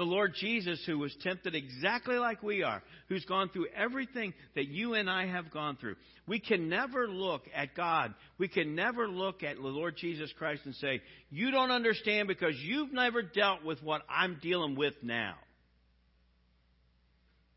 The 0.00 0.06
Lord 0.06 0.32
Jesus, 0.34 0.82
who 0.86 0.98
was 0.98 1.14
tempted 1.20 1.54
exactly 1.54 2.16
like 2.16 2.42
we 2.42 2.62
are, 2.62 2.82
who's 3.10 3.26
gone 3.26 3.50
through 3.50 3.66
everything 3.76 4.32
that 4.54 4.66
you 4.66 4.94
and 4.94 5.10
I 5.10 5.26
have 5.26 5.50
gone 5.50 5.76
through. 5.76 5.96
We 6.26 6.40
can 6.40 6.70
never 6.70 7.06
look 7.06 7.42
at 7.54 7.74
God. 7.74 8.14
We 8.38 8.48
can 8.48 8.74
never 8.74 9.06
look 9.06 9.42
at 9.42 9.56
the 9.56 9.68
Lord 9.68 9.98
Jesus 9.98 10.32
Christ 10.38 10.62
and 10.64 10.74
say, 10.76 11.02
You 11.28 11.50
don't 11.50 11.70
understand 11.70 12.28
because 12.28 12.54
you've 12.62 12.94
never 12.94 13.20
dealt 13.20 13.62
with 13.62 13.82
what 13.82 14.00
I'm 14.08 14.38
dealing 14.40 14.74
with 14.74 14.94
now. 15.02 15.34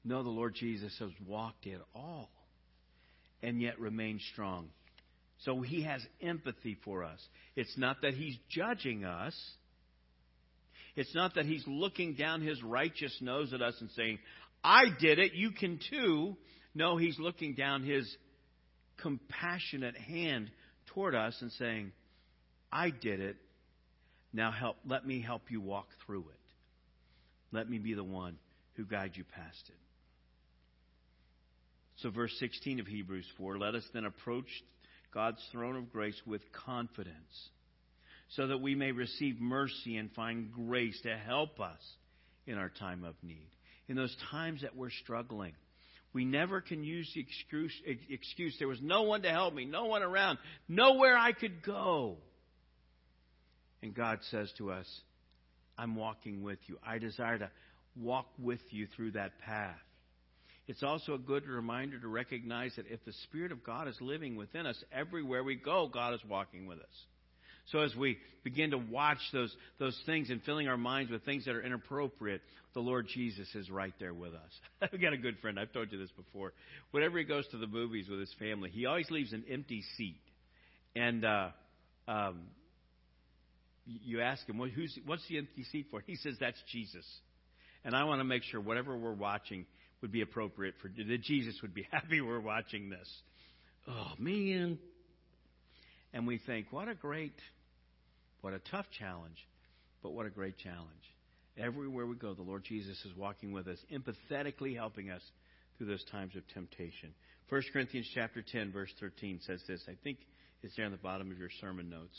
No, 0.03 0.21
the 0.21 0.29
Lord 0.29 0.53
Jesus 0.53 0.93
has 0.99 1.12
walked 1.25 1.65
it 1.65 1.79
all 1.95 2.29
and 3.41 3.62
yet 3.62 3.79
remained 3.79 4.19
strong. 4.34 4.67
So 5.45 5.62
he 5.62 5.84
has 5.84 6.01
empathy 6.21 6.75
for 6.84 7.06
us. 7.06 7.25
It's 7.56 7.77
not 7.77 8.01
that 8.01 8.15
he's 8.15 8.36
judging 8.49 9.06
us. 9.06 9.34
It's 10.95 11.13
not 11.15 11.36
that 11.36 11.45
he's 11.45 11.63
looking 11.65 12.13
down 12.13 12.41
his 12.41 12.62
righteous 12.62 13.15
nose 13.21 13.53
at 13.53 13.62
us 13.62 13.75
and 13.79 13.89
saying, 13.91 14.19
I 14.63 14.86
did 14.99 15.19
it, 15.19 15.34
you 15.34 15.51
can 15.51 15.79
too. 15.89 16.38
No, 16.75 16.97
he's 16.97 17.17
looking 17.19 17.56
down 17.56 17.84
his 17.84 18.15
compassionate 19.01 19.97
hand 19.97 20.51
toward 20.93 21.15
us 21.15 21.36
and 21.41 21.51
saying, 21.53 21.91
I 22.71 22.89
did 22.89 23.19
it. 23.19 23.38
Now 24.32 24.51
help 24.51 24.77
let 24.86 25.06
me 25.06 25.21
help 25.21 25.43
you 25.49 25.62
walk 25.62 25.88
through 26.06 26.21
it. 26.21 26.39
Let 27.51 27.69
me 27.69 27.77
be 27.77 27.93
the 27.93 28.03
one 28.03 28.38
who 28.75 28.86
guides 28.86 29.15
you 29.15 29.23
past 29.23 29.63
it. 29.67 29.75
So 31.97 32.10
verse 32.10 32.34
16 32.39 32.79
of 32.79 32.88
Hebrews 32.88 33.27
4, 33.38 33.60
let 33.60 33.75
us 33.75 33.84
then 33.93 34.06
approach 34.06 34.47
God's 35.13 35.41
throne 35.51 35.75
of 35.75 35.91
grace 35.91 36.19
with 36.25 36.41
confidence 36.65 37.49
so 38.36 38.48
that 38.48 38.62
we 38.62 38.76
may 38.76 38.91
receive 38.91 39.39
mercy 39.39 39.98
and 39.98 40.12
find 40.13 40.52
grace 40.52 41.00
to 41.04 41.15
help 41.15 41.60
us 41.60 41.82
in 42.48 42.58
our 42.58 42.69
time 42.69 43.04
of 43.04 43.15
need. 43.22 43.50
In 43.88 43.96
those 43.96 44.15
times 44.32 44.62
that 44.62 44.76
we're 44.76 44.89
struggling, 44.89 45.54
we 46.13 46.26
never 46.26 46.62
can 46.62 46.84
use 46.84 47.12
the 47.13 47.22
excuse, 47.22 47.74
excuse 48.10 48.56
there 48.60 48.67
was 48.67 48.82
no 48.82 49.04
one 49.04 49.24
to 49.24 49.30
help 49.30 49.54
me, 49.54 49.65
no 49.65 49.86
one 49.86 50.04
around, 50.04 50.38
nowhere 50.67 51.17
I 51.17 51.32
could 51.32 51.63
go. 51.63 52.17
And 53.82 53.93
God 53.93 54.19
says 54.32 54.52
to 54.58 54.72
us, 54.72 54.88
I'm 55.78 55.96
walking 55.96 56.43
with 56.43 56.60
you. 56.67 56.78
I 56.86 57.00
desire 57.00 57.39
to 57.39 57.50
walk 57.96 58.28
with 58.39 58.62
you 58.69 58.88
through 58.96 59.12
that 59.12 59.39
path. 59.39 59.76
It's 60.67 60.84
also 60.84 61.15
a 61.15 61.19
good 61.19 61.46
reminder 61.46 62.00
to 62.00 62.08
recognize 62.08 62.74
that 62.78 62.86
if 62.89 63.04
the 63.06 63.12
Spirit 63.24 63.52
of 63.52 63.63
God 63.63 63.88
is 63.88 63.98
living 64.00 64.38
within 64.38 64.65
us, 64.65 64.82
everywhere 64.93 65.43
we 65.43 65.56
go, 65.56 65.89
God 65.91 66.13
is 66.13 66.22
walking 66.28 66.67
with 66.67 66.80
us. 66.80 67.06
So 67.71 67.80
as 67.80 67.95
we 67.95 68.17
begin 68.43 68.71
to 68.71 68.78
watch 68.78 69.19
those, 69.32 69.56
those 69.80 69.97
things 70.06 70.30
and 70.30 70.41
filling 70.43 70.67
our 70.67 70.78
minds 70.78 71.12
with 71.12 71.23
things 71.23 71.45
that 71.45 71.56
are 71.56 71.62
inappropriate, 71.62 72.41
the 72.73 72.82
Lord 72.82 73.08
Jesus 73.08 73.47
is 73.56 73.69
right 73.69 73.93
there 73.99 74.13
with 74.13 74.34
us. 74.34 74.52
I've 74.82 75.02
got 75.02 75.13
a 75.13 75.17
good 75.17 75.38
friend. 75.39 75.60
I've 75.60 75.71
told 75.71 75.91
you 75.91 75.97
this 75.97 76.12
before. 76.12 76.54
Whenever 76.91 77.17
he 77.17 77.23
goes 77.23 77.47
to 77.52 77.58
the 77.58 77.67
movies 77.67 78.08
with 78.10 78.19
his 78.19 78.34
family, 78.39 78.69
he 78.69 78.86
always 78.86 79.10
leaves 79.10 79.32
an 79.32 79.45
empty 79.49 79.84
seat. 79.97 80.19
And 80.95 81.23
uh, 81.23 81.49
um, 82.08 82.41
you 83.86 84.21
ask 84.21 84.47
him, 84.47 84.58
well, 84.58 84.69
who's, 84.69 84.97
what's 85.06 85.28
the 85.30 85.38
empty 85.38 85.63
seat 85.71 85.88
for? 85.89 86.02
He 86.06 86.15
says, 86.17 86.36
that's 86.39 86.62
Jesus. 86.71 87.06
And 87.86 87.95
I 87.95 88.04
want 88.04 88.19
to 88.19 88.26
make 88.26 88.43
sure 88.43 88.60
whatever 88.60 88.97
we're 88.97 89.13
watching 89.13 89.65
would 90.02 90.12
be 90.12 90.21
appropriate 90.21 90.76
for 90.82 90.89
that 90.89 91.21
Jesus 91.21 91.56
would 91.62 91.73
be 91.73 91.88
happy 91.91 92.21
we're 92.21 92.39
watching 92.39 92.89
this. 92.89 93.10
Oh 93.88 94.12
man. 94.19 94.78
And 96.13 96.28
we 96.28 96.38
think, 96.38 96.67
what 96.71 96.88
a 96.88 96.95
great 96.95 97.34
what 98.41 98.54
a 98.54 98.60
tough 98.60 98.86
challenge, 98.99 99.38
but 100.02 100.12
what 100.12 100.26
a 100.26 100.30
great 100.30 100.58
challenge. 100.58 100.84
Everywhere 101.58 102.06
we 102.06 102.15
go, 102.15 102.34
the 102.34 102.41
Lord 102.41 102.65
Jesus 102.65 102.97
is 103.06 103.15
walking 103.15 103.54
with 103.54 103.69
us, 103.69 103.78
empathetically 103.89 104.76
helping 104.76 105.10
us 105.10 105.21
through 105.78 105.88
those 105.88 106.04
times 106.12 106.36
of 106.36 106.43
temptation. 106.54 107.13
1 107.47 107.62
Corinthians 107.71 108.10
chapter 108.13 108.41
10 108.41 108.73
verse 108.73 108.91
13 108.99 109.39
says 109.45 109.62
this. 109.67 109.82
I 109.88 109.93
think 110.04 110.17
it's 110.62 110.76
there 110.76 110.86
on 110.86 110.91
the 110.91 110.97
bottom 110.97 111.32
of 111.32 111.38
your 111.38 111.49
sermon 111.62 111.89
notes. 111.89 112.17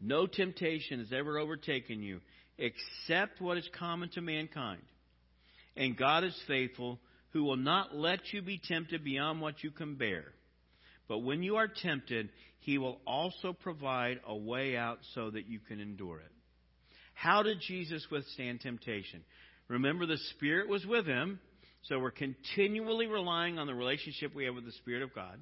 No 0.00 0.26
temptation 0.26 0.98
has 0.98 1.12
ever 1.12 1.38
overtaken 1.38 2.02
you 2.02 2.20
except 2.58 3.40
what 3.40 3.56
is 3.56 3.68
common 3.78 4.10
to 4.10 4.20
mankind. 4.20 4.82
And 5.76 5.96
God 5.96 6.24
is 6.24 6.38
faithful, 6.46 6.98
who 7.30 7.44
will 7.44 7.56
not 7.56 7.94
let 7.94 8.32
you 8.32 8.42
be 8.42 8.60
tempted 8.62 9.02
beyond 9.02 9.40
what 9.40 9.64
you 9.64 9.70
can 9.70 9.94
bear. 9.94 10.24
But 11.12 11.24
when 11.24 11.42
you 11.42 11.56
are 11.56 11.68
tempted, 11.68 12.30
he 12.60 12.78
will 12.78 12.98
also 13.06 13.52
provide 13.52 14.20
a 14.26 14.34
way 14.34 14.78
out 14.78 15.00
so 15.14 15.28
that 15.28 15.46
you 15.46 15.60
can 15.60 15.78
endure 15.78 16.20
it. 16.20 16.32
How 17.12 17.42
did 17.42 17.60
Jesus 17.60 18.06
withstand 18.10 18.62
temptation? 18.62 19.22
Remember, 19.68 20.06
the 20.06 20.16
Spirit 20.30 20.70
was 20.70 20.86
with 20.86 21.04
him, 21.04 21.38
so 21.82 21.98
we're 21.98 22.12
continually 22.12 23.08
relying 23.08 23.58
on 23.58 23.66
the 23.66 23.74
relationship 23.74 24.34
we 24.34 24.46
have 24.46 24.54
with 24.54 24.64
the 24.64 24.72
Spirit 24.72 25.02
of 25.02 25.14
God. 25.14 25.38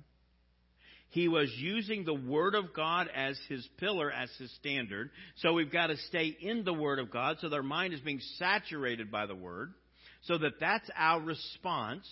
He 1.11 1.28
was 1.28 1.48
using 1.56 2.04
the 2.04 2.14
Word 2.14 2.56
of 2.56 2.74
God 2.74 3.06
as 3.14 3.38
his 3.48 3.64
pillar, 3.78 4.11
as 4.11 4.28
his 4.40 4.52
standard. 4.56 5.11
So 5.37 5.52
we've 5.52 5.70
got 5.70 5.87
to 5.87 5.96
stay 6.09 6.37
in 6.40 6.64
the 6.64 6.74
Word 6.74 6.98
of 6.98 7.12
God 7.12 7.37
so 7.40 7.48
that 7.48 7.54
our 7.54 7.62
mind 7.62 7.94
is 7.94 8.00
being 8.00 8.20
saturated 8.38 9.09
by 9.12 9.26
the 9.26 9.37
Word 9.37 9.72
so 10.22 10.38
that 10.38 10.61
that's 10.61 10.88
our 10.96 11.20
response. 11.20 12.06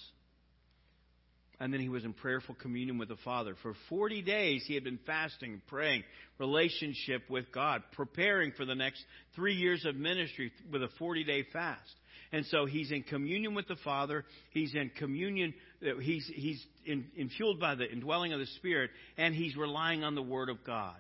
And 1.61 1.73
then 1.73 1.81
he 1.81 1.89
was 1.89 2.05
in 2.05 2.13
prayerful 2.13 2.55
communion 2.55 2.99
with 2.99 3.09
the 3.09 3.17
Father. 3.25 3.57
For 3.63 3.75
40 3.89 4.23
days, 4.23 4.65
he 4.67 4.75
had 4.75 4.85
been 4.85 5.01
fasting, 5.05 5.61
praying, 5.67 6.05
relationship 6.39 7.23
with 7.29 7.51
God, 7.53 7.83
preparing 7.93 8.53
for 8.53 8.65
the 8.65 8.77
next 8.77 9.03
three 9.35 9.55
years 9.55 9.85
of 9.85 9.97
ministry 9.97 10.53
with 10.71 10.83
a 10.83 10.89
40 10.99 11.25
day 11.25 11.45
fast. 11.53 11.91
And 12.31 12.45
so 12.47 12.67
he's 12.67 12.93
in 12.93 13.03
communion 13.03 13.55
with 13.55 13.69
the 13.69 13.77
Father. 13.77 14.25
He's 14.51 14.75
in 14.75 14.91
communion. 14.99 15.55
Uh, 15.83 15.99
he's, 15.99 16.31
he's 16.33 16.65
in, 16.85 17.07
infueled 17.19 17.59
by 17.59 17.75
the 17.75 17.91
indwelling 17.91 18.33
of 18.33 18.41
the 18.41 18.47
Spirit. 18.47 18.91
And 19.17 19.35
he's 19.35 19.57
relying 19.57 20.05
on 20.05 20.15
the 20.15 20.23
Word 20.23 20.51
of 20.51 20.63
God. 20.65 20.97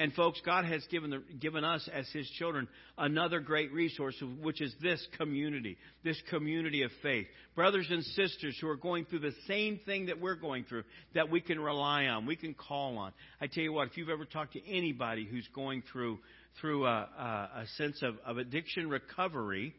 And 0.00 0.14
folks, 0.14 0.40
God 0.46 0.64
has 0.64 0.82
given, 0.90 1.10
the, 1.10 1.22
given 1.40 1.62
us 1.62 1.86
as 1.92 2.08
His 2.08 2.26
children 2.30 2.68
another 2.96 3.38
great 3.38 3.70
resource, 3.70 4.14
which 4.40 4.62
is 4.62 4.74
this 4.80 5.06
community, 5.18 5.76
this 6.02 6.18
community 6.30 6.84
of 6.84 6.90
faith. 7.02 7.26
Brothers 7.54 7.86
and 7.90 8.02
sisters 8.02 8.56
who 8.58 8.68
are 8.70 8.78
going 8.78 9.04
through 9.04 9.18
the 9.18 9.34
same 9.46 9.78
thing 9.84 10.06
that 10.06 10.18
we're 10.18 10.36
going 10.36 10.64
through, 10.64 10.84
that 11.14 11.30
we 11.30 11.42
can 11.42 11.60
rely 11.60 12.06
on, 12.06 12.24
we 12.24 12.34
can 12.34 12.54
call 12.54 12.96
on. 12.96 13.12
I 13.42 13.46
tell 13.46 13.62
you 13.62 13.74
what, 13.74 13.88
if 13.88 13.98
you've 13.98 14.08
ever 14.08 14.24
talked 14.24 14.54
to 14.54 14.66
anybody 14.66 15.26
who's 15.30 15.46
going 15.54 15.82
through, 15.92 16.18
through 16.62 16.86
a, 16.86 16.88
a, 16.88 17.50
a 17.60 17.66
sense 17.76 18.02
of, 18.02 18.14
of 18.24 18.38
addiction 18.38 18.88
recovery, 18.88 19.74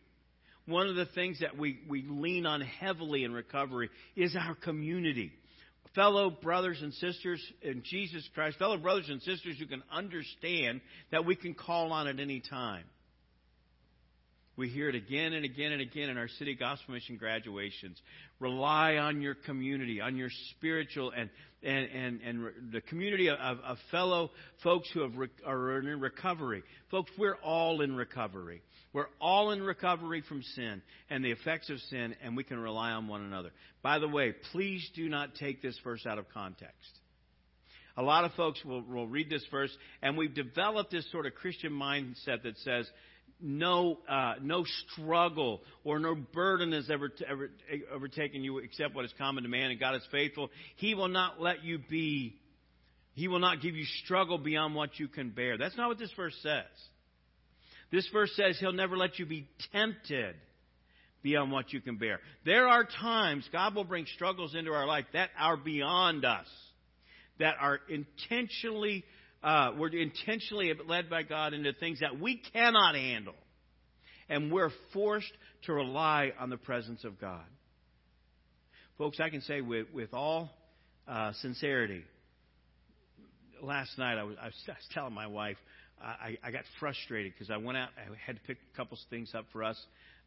one 0.67 0.86
of 0.86 0.95
the 0.95 1.07
things 1.07 1.39
that 1.39 1.57
we, 1.57 1.79
we 1.89 2.05
lean 2.07 2.45
on 2.45 2.62
heavily 2.62 3.23
in 3.23 3.34
recovery 3.34 3.89
is 4.15 4.36
our 4.36 4.53
community 4.53 5.31
fellow 5.95 6.30
brothers 6.30 6.82
and 6.82 6.93
sisters 6.93 7.41
in 7.62 7.84
Jesus 7.84 8.27
Christ, 8.34 8.58
fellow 8.58 8.77
brothers 8.77 9.10
and 9.10 9.21
sisters 9.21 9.58
who 9.60 9.65
can 9.65 9.84
understand 9.91 10.82
that 11.12 11.25
we 11.25 11.36
can 11.36 11.54
call 11.54 11.91
on 11.91 12.08
at 12.08 12.19
any 12.19 12.41
time. 12.41 12.84
We 14.58 14.69
hear 14.69 14.89
it 14.89 14.95
again 14.95 15.34
and 15.34 15.45
again 15.45 15.71
and 15.71 15.82
again 15.82 16.10
in 16.10 16.17
our 16.17 16.27
city 16.27 16.56
gospel 16.56 16.93
mission 16.93 17.15
graduations. 17.17 17.99
Rely 18.39 18.97
on 18.97 19.21
your 19.21 19.34
community, 19.34 20.01
on 20.01 20.17
your 20.17 20.30
spiritual 20.51 21.12
and 21.15 21.30
and 21.63 21.86
and, 21.91 22.21
and 22.21 22.71
the 22.71 22.82
community 22.82 23.30
of, 23.30 23.38
of 23.39 23.78
fellow 23.91 24.32
folks 24.63 24.89
who 24.93 25.02
have, 25.02 25.13
are 25.45 25.80
in 25.80 26.00
recovery. 26.00 26.63
Folks, 26.89 27.12
we're 27.17 27.38
all 27.38 27.82
in 27.82 27.95
recovery. 27.95 28.62
We're 28.93 29.08
all 29.21 29.52
in 29.52 29.63
recovery 29.63 30.21
from 30.28 30.43
sin 30.43 30.82
and 31.10 31.24
the 31.24 31.32
effects 31.32 31.69
of 31.69 31.80
sin, 31.89 32.15
and 32.21 32.36
we 32.36 32.43
can 32.43 32.60
rely 32.60 32.91
on 32.91 33.08
one 33.08 33.21
another. 33.21 33.52
By 33.82 34.00
the 34.00 34.08
way, 34.08 34.34
please 34.52 34.89
do 34.95 35.08
not 35.08 35.36
take 35.36 35.62
this 35.62 35.80
verse 35.84 36.06
out 36.06 36.17
of 36.17 36.30
context. 36.34 37.00
A 37.97 38.04
lot 38.04 38.26
of 38.26 38.34
folks 38.34 38.63
will, 38.63 38.82
will 38.82 39.08
read 39.08 39.30
this 39.30 39.45
verse, 39.52 39.76
and 40.02 40.17
we've 40.17 40.34
developed 40.34 40.91
this 40.91 41.10
sort 41.12 41.26
of 41.26 41.36
Christian 41.36 41.71
mindset 41.71 42.43
that 42.43 42.58
says, 42.63 42.89
no, 43.41 43.99
uh, 44.08 44.36
no 44.41 44.65
struggle 44.88 45.62
or 45.84 45.99
no 45.99 46.15
burden 46.15 46.71
has 46.71 46.89
ever, 46.89 47.12
ever 47.27 47.49
overtaken 47.93 48.43
you 48.43 48.60
except 48.60 48.95
what 48.95 49.06
is 49.06 49.13
common 49.17 49.43
to 49.43 49.49
man, 49.49 49.71
and 49.71 49.80
God 49.80 49.95
is 49.95 50.04
faithful. 50.12 50.49
He 50.75 50.95
will 50.95 51.08
not 51.08 51.41
let 51.41 51.63
you 51.63 51.80
be, 51.80 52.36
He 53.13 53.27
will 53.27 53.39
not 53.39 53.62
give 53.62 53.75
you 53.75 53.86
struggle 54.04 54.38
beyond 54.38 54.75
what 54.75 54.99
you 54.99 55.08
can 55.08 55.30
bear. 55.30 55.58
That's 55.58 55.77
not 55.77 55.89
what 55.89 55.99
this 55.99 56.12
verse 56.15 56.36
says. 56.41 56.65
This 57.91 58.08
verse 58.13 58.32
says 58.36 58.58
He'll 58.60 58.73
never 58.73 58.95
let 58.95 59.19
you 59.19 59.25
be 59.25 59.47
tempted 59.73 60.36
beyond 61.23 61.51
what 61.51 61.73
you 61.73 61.82
can 61.82 61.97
bear. 61.97 62.19
There 62.45 62.67
are 62.67 62.84
times 62.84 63.47
God 63.51 63.75
will 63.75 63.84
bring 63.84 64.06
struggles 64.15 64.56
into 64.56 64.71
our 64.71 64.88
life 64.88 65.06
that 65.13 65.30
are 65.38 65.58
beyond 65.58 66.25
us, 66.25 66.47
that 67.39 67.56
are 67.60 67.80
intentionally, 67.89 69.04
uh, 69.43 69.71
we're 69.77 69.89
intentionally 69.95 70.71
led 70.88 71.10
by 71.10 71.23
God 71.23 71.54
into 71.54 71.73
things 71.73 71.99
that 72.01 72.19
we 72.19 72.41
cannot 72.54 72.95
handle. 72.95 73.36
And 74.30 74.51
we're 74.51 74.71
forced 74.93 75.32
to 75.63 75.73
rely 75.73 76.32
on 76.39 76.49
the 76.49 76.58
presence 76.58 77.04
of 77.04 77.19
God. 77.19 77.43
Folks, 78.97 79.19
I 79.19 79.30
can 79.30 79.41
say 79.41 79.62
with, 79.62 79.88
with 79.93 80.13
all 80.13 80.49
uh, 81.08 81.34
sincerity, 81.41 82.04
last 83.62 83.97
night 83.97 84.17
I 84.17 84.23
was, 84.23 84.38
I 84.41 84.45
was, 84.45 84.56
telling 84.93 85.13
my 85.13 85.27
wife 85.27 85.58
I, 86.04 86.38
I 86.43 86.51
got 86.51 86.63
frustrated 86.80 87.34
because 87.34 87.51
I 87.51 87.58
went 87.58 87.77
out. 87.77 87.89
I 87.97 88.15
had 88.25 88.36
to 88.36 88.41
pick 88.43 88.58
a 88.73 88.77
couple 88.77 88.97
things 89.10 89.32
up 89.36 89.45
for 89.51 89.63
us, 89.63 89.80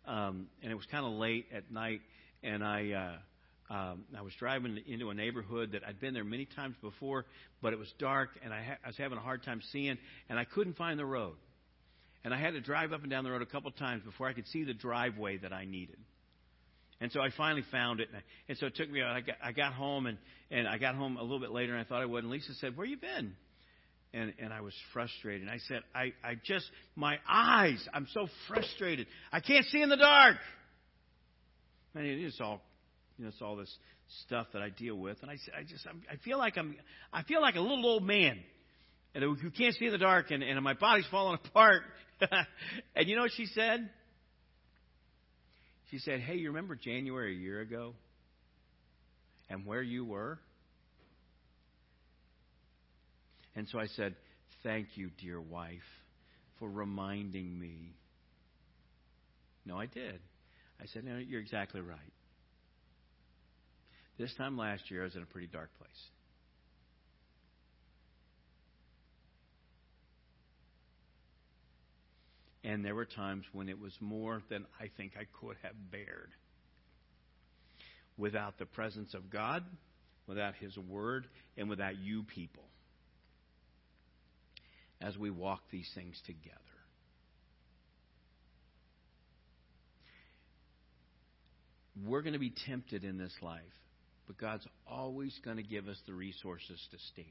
um, 0.07 0.47
and 0.63 0.71
it 0.71 0.75
was 0.75 0.87
kind 0.91 1.05
of 1.05 1.13
late 1.13 1.47
at 1.55 1.71
night. 1.71 2.01
And 2.43 2.63
I 2.63 2.91
uh, 2.93 3.17
um, 3.71 4.05
I 4.17 4.23
was 4.23 4.33
driving 4.39 4.79
into 4.87 5.11
a 5.11 5.15
neighborhood 5.15 5.73
that 5.73 5.83
I'd 5.87 6.01
been 6.01 6.13
there 6.13 6.25
many 6.25 6.47
times 6.47 6.77
before, 6.83 7.25
but 7.63 7.73
it 7.73 7.79
was 7.79 7.93
dark, 7.99 8.31
and 8.45 8.53
I, 8.53 8.63
ha- 8.63 8.79
I 8.85 8.89
was 8.89 8.97
having 8.97 9.17
a 9.17 9.23
hard 9.23 9.43
time 9.43 9.63
seeing, 9.73 9.97
and 10.29 10.39
I 10.39 10.45
couldn't 10.45 10.77
find 10.77 10.99
the 10.99 11.07
road. 11.07 11.35
And 12.25 12.33
I 12.33 12.41
had 12.41 12.53
to 12.53 12.61
drive 12.61 12.93
up 12.93 13.03
and 13.03 13.11
down 13.11 13.25
the 13.25 13.31
road 13.31 13.43
a 13.43 13.47
couple 13.47 13.71
times 13.71 14.03
before 14.03 14.29
I 14.29 14.33
could 14.33 14.47
see 14.49 14.65
the 14.65 14.75
driveway 14.75 15.39
that 15.39 15.53
I 15.53 15.65
needed. 15.65 15.99
And 17.01 17.13
so 17.13 17.21
I 17.21 17.29
finally 17.37 17.65
found 17.71 18.01
it. 18.01 18.09
And 18.49 18.57
so 18.57 18.67
it 18.67 18.77
took 18.77 18.91
me, 18.91 19.03
I 19.03 19.21
got, 19.21 19.37
I 19.43 19.53
got 19.53 19.75
home 19.75 20.07
and, 20.07 20.17
and 20.51 20.67
I 20.67 20.79
got 20.79 20.95
home 20.95 21.17
a 21.19 21.23
little 21.23 21.41
bit 21.41 21.51
later 21.51 21.73
and 21.73 21.81
I 21.81 21.85
thought 21.85 22.01
I 22.01 22.07
would. 22.07 22.23
And 22.23 22.33
Lisa 22.33 22.55
said, 22.55 22.77
where 22.77 22.87
you 22.87 22.97
been? 22.97 23.35
And, 24.15 24.33
and 24.39 24.53
I 24.53 24.61
was 24.61 24.73
frustrated. 24.93 25.49
I 25.49 25.59
said, 25.69 25.83
I, 25.95 26.13
I 26.23 26.37
just, 26.45 26.65
my 26.95 27.19
eyes, 27.29 27.87
I'm 27.93 28.07
so 28.15 28.29
frustrated. 28.49 29.07
I 29.33 29.41
can't 29.41 29.67
see 29.67 29.83
in 29.83 29.89
the 29.89 29.97
dark. 29.97 30.37
And 31.95 32.07
it's 32.07 32.41
all, 32.41 32.63
you 33.19 33.25
know, 33.25 33.29
it's 33.29 33.41
all 33.41 33.57
this 33.57 33.75
stuff 34.25 34.49
that 34.53 34.63
I 34.63 34.71
deal 34.71 34.97
with. 34.97 35.19
And 35.23 35.31
I, 35.31 35.35
I 35.59 35.63
just, 35.63 35.87
I'm, 35.89 36.03
I 36.11 36.17
feel 36.17 36.39
like 36.39 36.57
I'm, 36.57 36.77
I 37.13 37.23
feel 37.23 37.41
like 37.41 37.55
a 37.55 37.61
little 37.61 37.85
old 37.87 38.03
man. 38.03 38.39
And 39.15 39.23
who 39.23 39.51
can't 39.51 39.75
see 39.77 39.87
in 39.87 39.93
the 39.93 39.99
dark 39.99 40.31
and, 40.31 40.43
and 40.43 40.63
my 40.63 40.75
body's 40.75 41.07
falling 41.11 41.39
apart. 41.45 41.83
and 42.97 43.09
you 43.09 43.15
know 43.17 43.23
what 43.23 43.33
she 43.37 43.47
said? 43.47 43.89
She 45.91 45.99
said, 45.99 46.21
Hey, 46.21 46.37
you 46.37 46.49
remember 46.49 46.75
January 46.75 47.37
a 47.37 47.39
year 47.39 47.61
ago? 47.61 47.95
And 49.49 49.65
where 49.65 49.83
you 49.83 50.05
were? 50.05 50.39
And 53.55 53.69
so 53.69 53.79
I 53.79 53.87
said, 53.87 54.17
Thank 54.65 54.89
you, 54.97 55.11
dear 55.21 55.41
wife, 55.41 55.79
for 56.59 56.69
reminding 56.69 57.59
me. 57.59 57.95
No, 59.65 59.79
I 59.79 59.87
did. 59.87 60.19
I 60.81 60.87
said, 60.87 61.05
No, 61.05 61.19
you're 61.19 61.41
exactly 61.41 61.81
right. 61.81 62.14
This 64.19 64.33
time 64.35 64.57
last 64.57 64.91
year, 64.91 65.03
I 65.03 65.05
was 65.05 65.17
in 65.17 65.23
a 65.23 65.27
pretty 65.27 65.49
dark 65.49 65.71
place. 65.79 65.91
And 72.63 72.83
there 72.83 72.95
were 72.95 73.05
times 73.05 73.45
when 73.53 73.69
it 73.69 73.79
was 73.79 73.93
more 74.01 74.43
than 74.49 74.65
I 74.81 74.89
think 74.97 75.13
I 75.19 75.27
could 75.41 75.57
have 75.63 75.75
bared. 75.91 76.31
Without 78.17 78.59
the 78.59 78.67
presence 78.67 79.13
of 79.13 79.29
God, 79.29 79.65
without 80.27 80.55
His 80.55 80.77
Word, 80.79 81.27
and 81.59 81.69
without 81.69 81.99
you 81.99 82.23
people. 82.23 82.65
As 85.01 85.19
we 85.19 85.31
walk 85.31 85.61
these 85.71 85.91
things 85.95 86.19
together. 86.25 86.59
We're 92.07 92.23
going 92.23 92.33
to 92.33 92.39
be 92.39 92.55
tempted 92.67 93.05
in 93.05 93.19
this 93.19 93.35
life, 93.43 93.63
but 94.27 94.39
God's 94.39 94.67
always 94.87 95.39
going 95.45 95.57
to 95.57 95.63
give 95.63 95.89
us 95.89 95.99
the 96.07 96.15
resources 96.15 96.81
to 96.91 96.99
stand. 97.13 97.29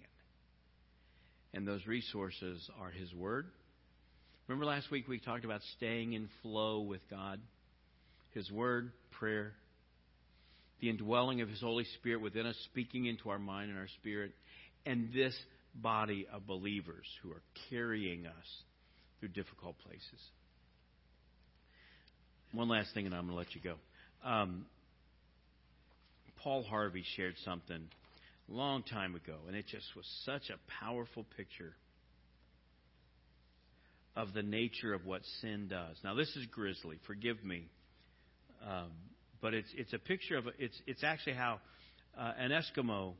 And 1.53 1.67
those 1.67 1.85
resources 1.85 2.69
are 2.79 2.89
His 2.89 3.13
Word 3.13 3.47
Remember 4.47 4.65
last 4.65 4.91
week 4.91 5.07
we 5.07 5.19
talked 5.19 5.45
about 5.45 5.61
staying 5.77 6.13
in 6.13 6.27
flow 6.41 6.81
with 6.81 7.01
God? 7.09 7.39
His 8.31 8.51
Word, 8.51 8.91
prayer, 9.11 9.53
the 10.81 10.89
indwelling 10.89 11.41
of 11.41 11.47
His 11.47 11.61
Holy 11.61 11.85
Spirit 11.99 12.21
within 12.21 12.45
us, 12.45 12.55
speaking 12.65 13.05
into 13.05 13.29
our 13.29 13.39
mind 13.39 13.69
and 13.69 13.79
our 13.79 13.87
spirit, 13.99 14.31
and 14.85 15.13
this 15.13 15.35
body 15.73 16.27
of 16.31 16.45
believers 16.45 17.05
who 17.21 17.31
are 17.31 17.41
carrying 17.69 18.25
us 18.25 18.61
through 19.19 19.29
difficult 19.29 19.75
places. 19.79 20.19
One 22.51 22.67
last 22.67 22.93
thing, 22.93 23.05
and 23.05 23.15
I'm 23.15 23.27
going 23.27 23.31
to 23.31 23.37
let 23.37 23.55
you 23.55 23.61
go. 23.61 23.75
Um, 24.29 24.65
Paul 26.43 26.63
Harvey 26.63 27.03
shared 27.15 27.35
something 27.45 27.87
a 28.49 28.53
long 28.53 28.83
time 28.83 29.15
ago, 29.15 29.37
and 29.47 29.55
it 29.55 29.65
just 29.67 29.85
was 29.95 30.05
such 30.25 30.49
a 30.49 30.57
powerful 30.83 31.25
picture 31.37 31.73
of 34.15 34.33
the 34.33 34.43
nature 34.43 34.93
of 34.93 35.05
what 35.05 35.21
sin 35.41 35.67
does. 35.69 35.97
Now, 36.03 36.15
this 36.15 36.29
is 36.35 36.45
grisly. 36.47 36.99
Forgive 37.07 37.43
me, 37.43 37.67
um, 38.67 38.91
but 39.41 39.53
it's 39.53 39.69
it's 39.75 39.93
a 39.93 39.99
picture 39.99 40.37
of 40.37 40.45
it's 40.59 40.79
it's 40.85 41.03
actually 41.03 41.33
how 41.33 41.59
uh, 42.17 42.33
an 42.37 42.51
Eskimo 42.51 43.13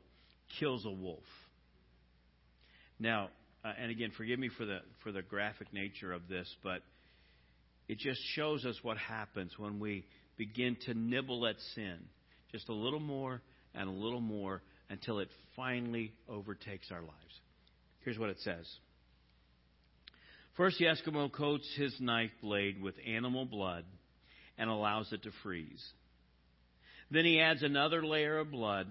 kills 0.60 0.84
a 0.84 0.90
wolf. 0.90 1.24
Now, 3.00 3.30
uh, 3.64 3.72
and 3.80 3.90
again, 3.90 4.12
forgive 4.16 4.38
me 4.38 4.50
for 4.56 4.66
the 4.66 4.80
for 5.02 5.10
the 5.10 5.22
graphic 5.22 5.72
nature 5.72 6.12
of 6.12 6.28
this, 6.28 6.48
but 6.62 6.82
it 7.88 7.98
just 7.98 8.20
shows 8.34 8.64
us 8.64 8.76
what 8.82 8.98
happens 8.98 9.52
when 9.58 9.80
we 9.80 10.04
begin 10.36 10.76
to 10.86 10.94
nibble 10.94 11.46
at 11.46 11.56
sin, 11.74 11.98
just 12.54 12.68
a 12.68 12.72
little 12.72 13.00
more 13.00 13.42
and 13.74 13.88
a 13.88 13.92
little 13.92 14.20
more 14.20 14.62
until 14.88 15.18
it 15.18 15.28
finally 15.56 16.12
overtakes 16.28 16.86
our 16.92 17.00
lives. 17.00 17.40
Here's 18.04 18.16
what 18.16 18.30
it 18.30 18.38
says. 18.42 18.64
First, 20.56 20.78
the 20.78 20.84
Eskimo 20.84 21.32
coats 21.32 21.68
his 21.76 21.92
knife 21.98 22.30
blade 22.40 22.80
with 22.80 22.94
animal 23.04 23.44
blood 23.44 23.84
and 24.56 24.70
allows 24.70 25.12
it 25.12 25.24
to 25.24 25.30
freeze. 25.42 25.84
Then 27.10 27.24
he 27.24 27.40
adds 27.40 27.64
another 27.64 28.06
layer 28.06 28.38
of 28.38 28.52
blood 28.52 28.86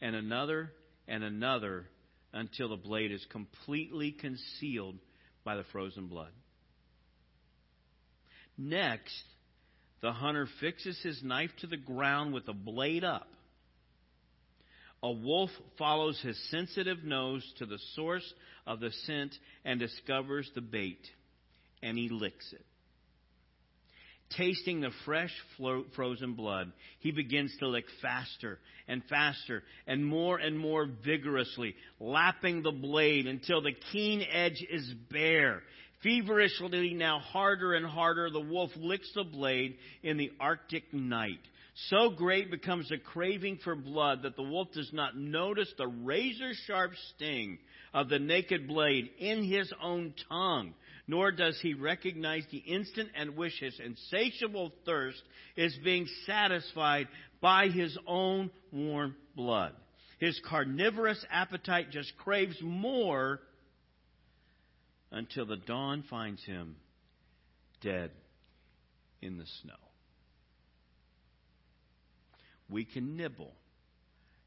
and 0.00 0.14
another 0.14 0.70
and 1.08 1.24
another 1.24 1.86
until 2.32 2.68
the 2.68 2.76
blade 2.76 3.10
is 3.10 3.26
completely 3.32 4.12
concealed 4.12 4.98
by 5.42 5.56
the 5.56 5.64
frozen 5.72 6.06
blood. 6.06 6.30
Next, 8.56 9.24
the 10.02 10.12
hunter 10.12 10.48
fixes 10.60 10.98
his 11.02 11.22
knife 11.22 11.50
to 11.60 11.66
the 11.66 11.76
ground 11.76 12.32
with 12.32 12.46
the 12.46 12.52
blade 12.52 13.04
up. 13.04 13.28
A 15.02 15.10
wolf 15.10 15.50
follows 15.78 16.20
his 16.20 16.38
sensitive 16.50 17.04
nose 17.04 17.46
to 17.58 17.66
the 17.66 17.78
source 17.94 18.34
of 18.66 18.80
the 18.80 18.90
scent 19.06 19.34
and 19.64 19.80
discovers 19.80 20.50
the 20.54 20.60
bait, 20.60 21.00
and 21.82 21.96
he 21.96 22.08
licks 22.10 22.52
it. 22.52 22.64
Tasting 24.36 24.80
the 24.80 24.92
fresh 25.04 25.32
flo- 25.56 25.86
frozen 25.96 26.34
blood, 26.34 26.70
he 27.00 27.10
begins 27.10 27.52
to 27.58 27.66
lick 27.66 27.86
faster 28.00 28.58
and 28.86 29.02
faster 29.08 29.64
and 29.86 30.04
more 30.04 30.38
and 30.38 30.56
more 30.56 30.86
vigorously, 31.04 31.74
lapping 31.98 32.62
the 32.62 32.70
blade 32.70 33.26
until 33.26 33.60
the 33.60 33.74
keen 33.90 34.22
edge 34.30 34.64
is 34.70 34.94
bare. 35.10 35.62
Feverishly 36.02 36.94
now 36.94 37.18
harder 37.18 37.74
and 37.74 37.84
harder, 37.84 38.30
the 38.30 38.40
wolf 38.40 38.70
licks 38.76 39.12
the 39.14 39.24
blade 39.24 39.76
in 40.02 40.16
the 40.16 40.32
Arctic 40.40 40.94
night. 40.94 41.40
So 41.88 42.10
great 42.10 42.50
becomes 42.50 42.88
the 42.88 42.98
craving 42.98 43.58
for 43.62 43.74
blood 43.74 44.22
that 44.22 44.36
the 44.36 44.42
wolf 44.42 44.68
does 44.72 44.92
not 44.92 45.16
notice 45.16 45.72
the 45.76 45.86
razor 45.86 46.52
sharp 46.66 46.92
sting 47.14 47.58
of 47.92 48.08
the 48.08 48.18
naked 48.18 48.66
blade 48.66 49.10
in 49.18 49.44
his 49.44 49.72
own 49.82 50.14
tongue, 50.28 50.74
nor 51.06 51.32
does 51.32 51.58
he 51.60 51.74
recognize 51.74 52.44
the 52.50 52.58
instant 52.58 53.10
and 53.14 53.36
wish 53.36 53.58
his 53.60 53.78
insatiable 53.78 54.72
thirst 54.84 55.22
is 55.56 55.76
being 55.84 56.06
satisfied 56.26 57.08
by 57.40 57.68
his 57.68 57.96
own 58.06 58.50
warm 58.72 59.16
blood. 59.36 59.72
His 60.18 60.40
carnivorous 60.48 61.24
appetite 61.30 61.90
just 61.90 62.16
craves 62.18 62.56
more 62.62 63.40
until 65.12 65.46
the 65.46 65.56
dawn 65.56 66.04
finds 66.08 66.42
him 66.44 66.76
dead 67.82 68.10
in 69.22 69.38
the 69.38 69.46
snow. 69.62 69.74
We 72.68 72.84
can 72.84 73.16
nibble, 73.16 73.52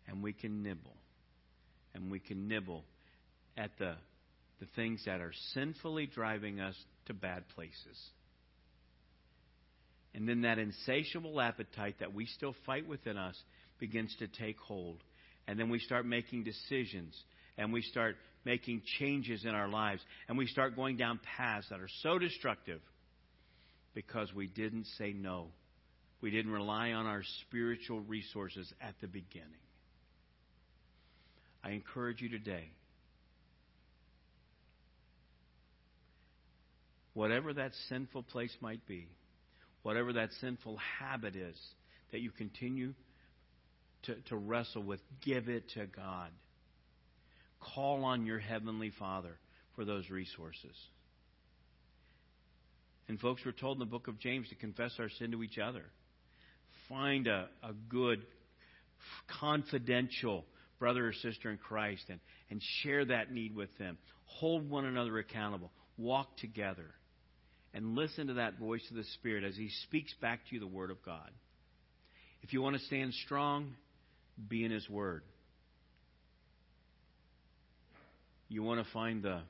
and 0.08 0.24
we 0.24 0.34
can 0.34 0.64
nibble, 0.64 0.96
and 1.94 2.10
we 2.10 2.20
can 2.20 2.48
nibble 2.48 2.86
at 3.58 3.72
the, 3.78 3.96
the 4.60 4.68
things 4.76 5.04
that 5.06 5.20
are 5.20 5.34
sinfully 5.54 6.08
driving 6.08 6.60
us 6.60 6.76
to 7.08 7.14
bad 7.14 7.44
places. 7.50 8.00
And 10.16 10.30
then 10.30 10.42
that 10.42 10.60
insatiable 10.60 11.42
appetite 11.42 11.96
that 12.00 12.14
we 12.14 12.26
still 12.28 12.56
fight 12.66 12.88
within 12.88 13.18
us 13.18 13.36
begins 13.80 14.16
to 14.20 14.28
take 14.28 14.58
hold. 14.60 15.04
And 15.48 15.60
then 15.60 15.70
we 15.70 15.80
start 15.80 16.06
making 16.06 16.44
decisions 16.44 17.20
and 17.58 17.72
we 17.72 17.82
start 17.82 18.16
making 18.46 18.82
changes 19.00 19.46
in 19.46 19.52
our 19.52 19.68
lives 19.68 20.02
and 20.28 20.38
we 20.38 20.48
start 20.48 20.76
going 20.76 20.98
down 20.98 21.20
paths 21.38 21.68
that 21.70 21.80
are 21.80 21.90
so 22.02 22.18
destructive 22.18 22.82
because 23.94 24.34
we 24.34 24.48
didn't 24.48 24.86
say 24.98 25.14
no. 25.14 25.48
We 26.22 26.32
didn't 26.32 26.52
rely 26.52 26.92
on 26.92 27.06
our 27.06 27.22
spiritual 27.42 28.02
resources 28.02 28.72
at 28.82 28.96
the 29.02 29.08
beginning. 29.08 29.50
I 31.64 31.72
encourage 31.72 32.22
you 32.22 32.30
today 32.30 32.72
whatever 37.14 37.54
that 37.54 37.72
sinful 37.90 38.24
place 38.24 38.56
might 38.60 38.86
be, 38.88 39.08
whatever 39.84 40.14
that 40.14 40.30
sinful 40.42 40.78
habit 41.00 41.36
is 41.36 41.56
that 42.12 42.22
you 42.22 42.32
continue 42.32 42.94
to, 44.04 44.16
to 44.30 44.36
wrestle 44.36 44.84
with, 44.84 45.00
give 45.24 45.48
it 45.48 45.64
to 45.76 45.86
God. 45.86 46.30
Call 47.76 48.04
on 48.04 48.26
your 48.26 48.40
Heavenly 48.40 48.92
Father 49.00 49.38
for 49.76 49.86
those 49.86 50.10
resources. 50.10 50.76
And, 53.08 53.20
folks, 53.20 53.42
we're 53.46 53.52
told 53.52 53.78
in 53.78 53.80
the 53.80 53.86
book 53.86 54.08
of 54.08 54.20
James 54.20 54.50
to 54.50 54.56
confess 54.56 54.92
our 55.00 55.10
sin 55.10 55.32
to 55.32 55.44
each 55.44 55.58
other. 55.58 55.84
Find 56.90 57.28
a, 57.28 57.48
a 57.62 57.74
good, 57.90 58.26
confidential 59.40 60.46
brother 60.80 61.08
or 61.08 61.14
sister 61.14 61.50
in 61.52 61.58
Christ 61.58 62.04
and, 62.10 62.20
and 62.50 62.62
share 62.82 63.06
that 63.06 63.32
need 63.32 63.56
with 63.56 63.76
them. 63.78 63.98
Hold 64.26 64.70
one 64.70 64.86
another 64.86 65.18
accountable. 65.18 65.72
Walk 65.98 66.38
together. 66.38 66.92
And 67.74 67.96
listen 67.96 68.28
to 68.28 68.34
that 68.36 68.60
voice 68.60 68.86
of 68.90 68.96
the 68.96 69.04
Spirit 69.16 69.44
as 69.44 69.56
He 69.56 69.70
speaks 69.84 70.14
back 70.22 70.42
to 70.48 70.56
you 70.56 70.60
the 70.60 70.68
Word 70.68 70.92
of 70.92 71.04
God. 71.04 71.30
If 72.42 72.54
you 72.54 72.62
want 72.62 72.78
to 72.78 72.86
stand 72.86 73.14
strong, 73.26 73.74
be 74.48 74.64
in 74.64 74.72
His 74.72 74.90
Word. 74.90 75.24
You 78.54 78.62
want 78.62 78.86
to 78.86 78.94
find 78.94 79.24
the, 79.24 79.42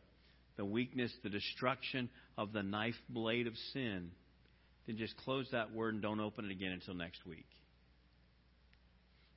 the 0.56 0.64
weakness, 0.64 1.12
the 1.24 1.30
destruction 1.30 2.10
of 2.38 2.54
the 2.54 2.64
knife 2.64 2.96
blade 3.10 3.48
of 3.48 3.54
sin, 3.74 4.12
then 4.88 4.96
just 4.96 5.18
close 5.18 5.46
that 5.52 5.74
Word 5.74 5.96
and 5.96 6.02
don't 6.02 6.22
open 6.22 6.46
it 6.46 6.52
again 6.52 6.72
until 6.72 6.94
next 6.94 7.26
week. 7.26 7.46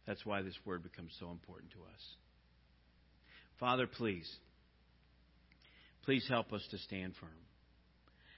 That's 0.06 0.24
why 0.24 0.42
this 0.42 0.54
Word 0.64 0.84
becomes 0.84 1.10
so 1.18 1.32
important 1.32 1.72
to 1.72 1.78
us. 1.78 2.02
Father, 3.58 3.88
please, 3.88 4.32
please 6.04 6.24
help 6.28 6.52
us 6.52 6.64
to 6.70 6.78
stand 6.78 7.14
firm. 7.20 7.30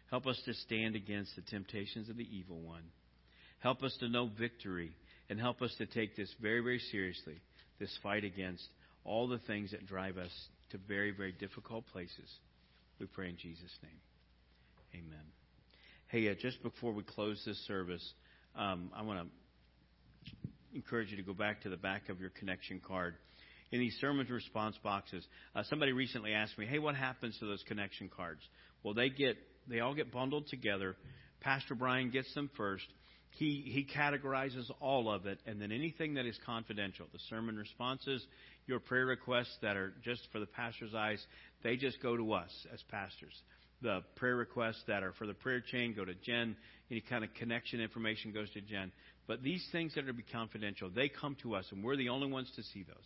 Help 0.09 0.27
us 0.27 0.41
to 0.47 0.55
stand 0.55 0.97
against 0.97 1.37
the 1.37 1.43
temptations 1.43 2.09
of 2.09 2.17
the 2.17 2.27
evil 2.35 2.59
one. 2.59 2.85
Help 3.59 3.83
us 3.83 3.95
to 4.01 4.09
know 4.09 4.31
victory 4.39 4.93
and 5.29 5.39
help 5.39 5.61
us 5.61 5.75
to 5.77 5.85
take 5.85 6.17
this 6.17 6.35
very, 6.41 6.61
very 6.61 6.81
seriously 6.91 7.39
this 7.79 7.95
fight 8.03 8.25
against 8.25 8.67
all 9.05 9.29
the 9.29 9.41
things 9.47 9.73
that 9.73 9.87
drive 9.87 10.17
us 10.17 10.33
to 10.71 10.79
very, 10.79 11.11
very 11.11 11.33
difficult 11.33 11.87
places. 11.87 12.31
We 12.99 13.07
pray 13.07 13.29
in 13.29 13.37
Jesus' 13.37 13.77
name. 13.83 14.01
Amen. 14.95 15.25
Hey, 16.09 16.29
uh, 16.31 16.35
just 16.41 16.63
before 16.63 16.93
we 16.93 17.03
close 17.03 17.43
this 17.45 17.59
service, 17.67 18.15
um, 18.57 18.91
I 18.97 19.03
want 19.03 19.21
to 19.21 20.37
encourage 20.75 21.11
you 21.11 21.17
to 21.17 21.23
go 21.23 21.35
back 21.35 21.63
to 21.63 21.69
the 21.69 21.77
back 21.77 22.09
of 22.09 22.21
your 22.21 22.31
connection 22.31 22.81
card. 22.87 23.15
In 23.71 23.81
these 23.81 23.97
sermon 24.01 24.27
response 24.31 24.77
boxes, 24.83 25.25
uh, 25.55 25.63
somebody 25.65 25.93
recently 25.93 26.33
asked 26.33 26.57
me, 26.59 26.65
"Hey, 26.67 26.79
what 26.79 26.95
happens 26.95 27.39
to 27.39 27.47
those 27.47 27.63
connection 27.65 28.09
cards?" 28.09 28.41
Well, 28.83 28.95
they 28.95 29.11
get 29.11 29.37
they 29.67 29.81
all 29.81 29.95
get 29.95 30.11
bundled 30.11 30.49
together. 30.49 30.97
Pastor 31.41 31.75
Brian 31.75 32.11
gets 32.11 32.33
them 32.35 32.51
first. 32.57 32.87
He, 33.31 33.63
he 33.67 33.87
categorizes 33.95 34.71
all 34.81 35.11
of 35.13 35.27
it, 35.27 35.39
and 35.47 35.61
then 35.61 35.71
anything 35.71 36.15
that 36.15 36.27
is 36.27 36.39
confidential, 36.45 37.07
the 37.13 37.19
sermon 37.29 37.57
responses, 37.57 38.27
your 38.69 38.81
prayer 38.81 39.07
requests 39.07 39.57
that 39.63 39.77
are 39.77 39.93
just 40.05 40.21
for 40.31 40.39
the 40.39 40.47
pastor's 40.47 40.95
eyes, 40.95 41.25
they 41.63 41.77
just 41.77 42.01
go 42.03 42.17
to 42.17 42.33
us 42.35 42.51
as 42.73 42.81
pastors. 42.91 43.35
The 43.81 44.03
prayer 44.17 44.37
requests 44.37 44.83
that 44.89 45.03
are 45.03 45.13
for 45.13 45.27
the 45.27 45.35
prayer 45.35 45.61
chain 45.61 45.95
go 45.95 46.05
to 46.05 46.15
Jen. 46.15 46.57
Any 46.91 47.01
kind 47.01 47.25
of 47.25 47.33
connection 47.35 47.81
information 47.81 48.33
goes 48.33 48.51
to 48.51 48.61
Jen. 48.61 48.93
But 49.27 49.43
these 49.43 49.67
things 49.73 49.95
that 49.95 50.05
are 50.05 50.09
to 50.09 50.13
be 50.13 50.23
confidential, 50.23 50.91
they 50.91 51.09
come 51.09 51.37
to 51.43 51.55
us, 51.55 51.65
and 51.71 51.83
we're 51.83 51.97
the 51.97 52.09
only 52.09 52.31
ones 52.31 52.51
to 52.57 52.63
see 52.63 52.83
those. 52.83 52.97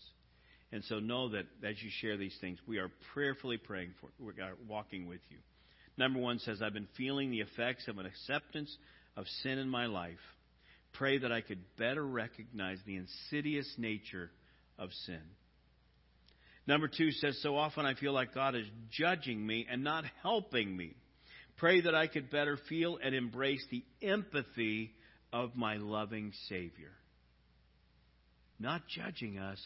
And 0.72 0.82
so 0.84 0.98
know 0.98 1.28
that 1.30 1.44
as 1.62 1.82
you 1.82 1.90
share 2.00 2.16
these 2.16 2.36
things, 2.40 2.58
we 2.66 2.78
are 2.78 2.90
prayerfully 3.12 3.58
praying 3.58 3.92
for, 4.00 4.08
we're 4.18 4.32
walking 4.66 5.06
with 5.06 5.20
you. 5.30 5.38
Number 5.98 6.18
one 6.18 6.38
says, 6.38 6.62
I've 6.62 6.72
been 6.72 6.88
feeling 6.96 7.30
the 7.30 7.40
effects 7.40 7.86
of 7.88 7.98
an 7.98 8.06
acceptance 8.06 8.74
of 9.16 9.26
sin 9.42 9.58
in 9.58 9.68
my 9.68 9.86
life. 9.86 10.18
Pray 10.94 11.18
that 11.18 11.32
I 11.32 11.42
could 11.42 11.60
better 11.78 12.04
recognize 12.04 12.78
the 12.86 12.96
insidious 12.96 13.70
nature 13.76 14.30
of 14.78 14.90
sin. 15.06 15.20
Number 16.66 16.88
two 16.88 17.10
says, 17.10 17.38
So 17.42 17.56
often 17.56 17.86
I 17.86 17.94
feel 17.94 18.12
like 18.12 18.34
God 18.34 18.54
is 18.54 18.66
judging 18.90 19.44
me 19.44 19.66
and 19.68 19.82
not 19.82 20.04
helping 20.22 20.76
me. 20.76 20.94
Pray 21.56 21.80
that 21.82 21.94
I 21.94 22.06
could 22.06 22.30
better 22.30 22.58
feel 22.68 22.98
and 23.02 23.14
embrace 23.14 23.64
the 23.70 23.84
empathy 24.00 24.92
of 25.32 25.56
my 25.56 25.76
loving 25.76 26.32
Savior. 26.48 26.92
Not 28.58 28.82
judging 28.88 29.38
us, 29.38 29.58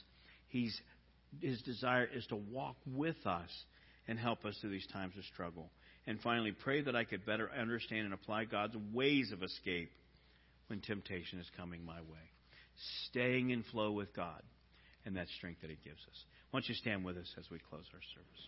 He's, 0.48 0.78
His 1.40 1.60
desire 1.62 2.08
is 2.12 2.26
to 2.28 2.36
walk 2.36 2.76
with 2.86 3.26
us 3.26 3.50
and 4.08 4.18
help 4.18 4.44
us 4.44 4.56
through 4.60 4.70
these 4.70 4.86
times 4.92 5.14
of 5.18 5.24
struggle. 5.24 5.70
And 6.06 6.20
finally, 6.20 6.52
pray 6.52 6.82
that 6.82 6.94
I 6.94 7.04
could 7.04 7.26
better 7.26 7.50
understand 7.58 8.04
and 8.04 8.14
apply 8.14 8.44
God's 8.44 8.76
ways 8.92 9.32
of 9.32 9.42
escape 9.42 9.90
when 10.68 10.80
temptation 10.80 11.40
is 11.40 11.50
coming 11.56 11.84
my 11.84 12.00
way. 12.00 12.30
Staying 13.08 13.50
in 13.50 13.64
flow 13.64 13.92
with 13.92 14.14
God 14.14 14.42
and 15.06 15.16
that 15.16 15.28
strength 15.38 15.62
that 15.62 15.70
it 15.70 15.78
gives 15.82 16.02
us. 16.10 16.24
Why 16.50 16.60
don't 16.60 16.68
you 16.68 16.74
stand 16.74 17.04
with 17.04 17.16
us 17.16 17.32
as 17.38 17.48
we 17.50 17.58
close 17.58 17.86
our 17.94 18.02
service? 18.12 18.42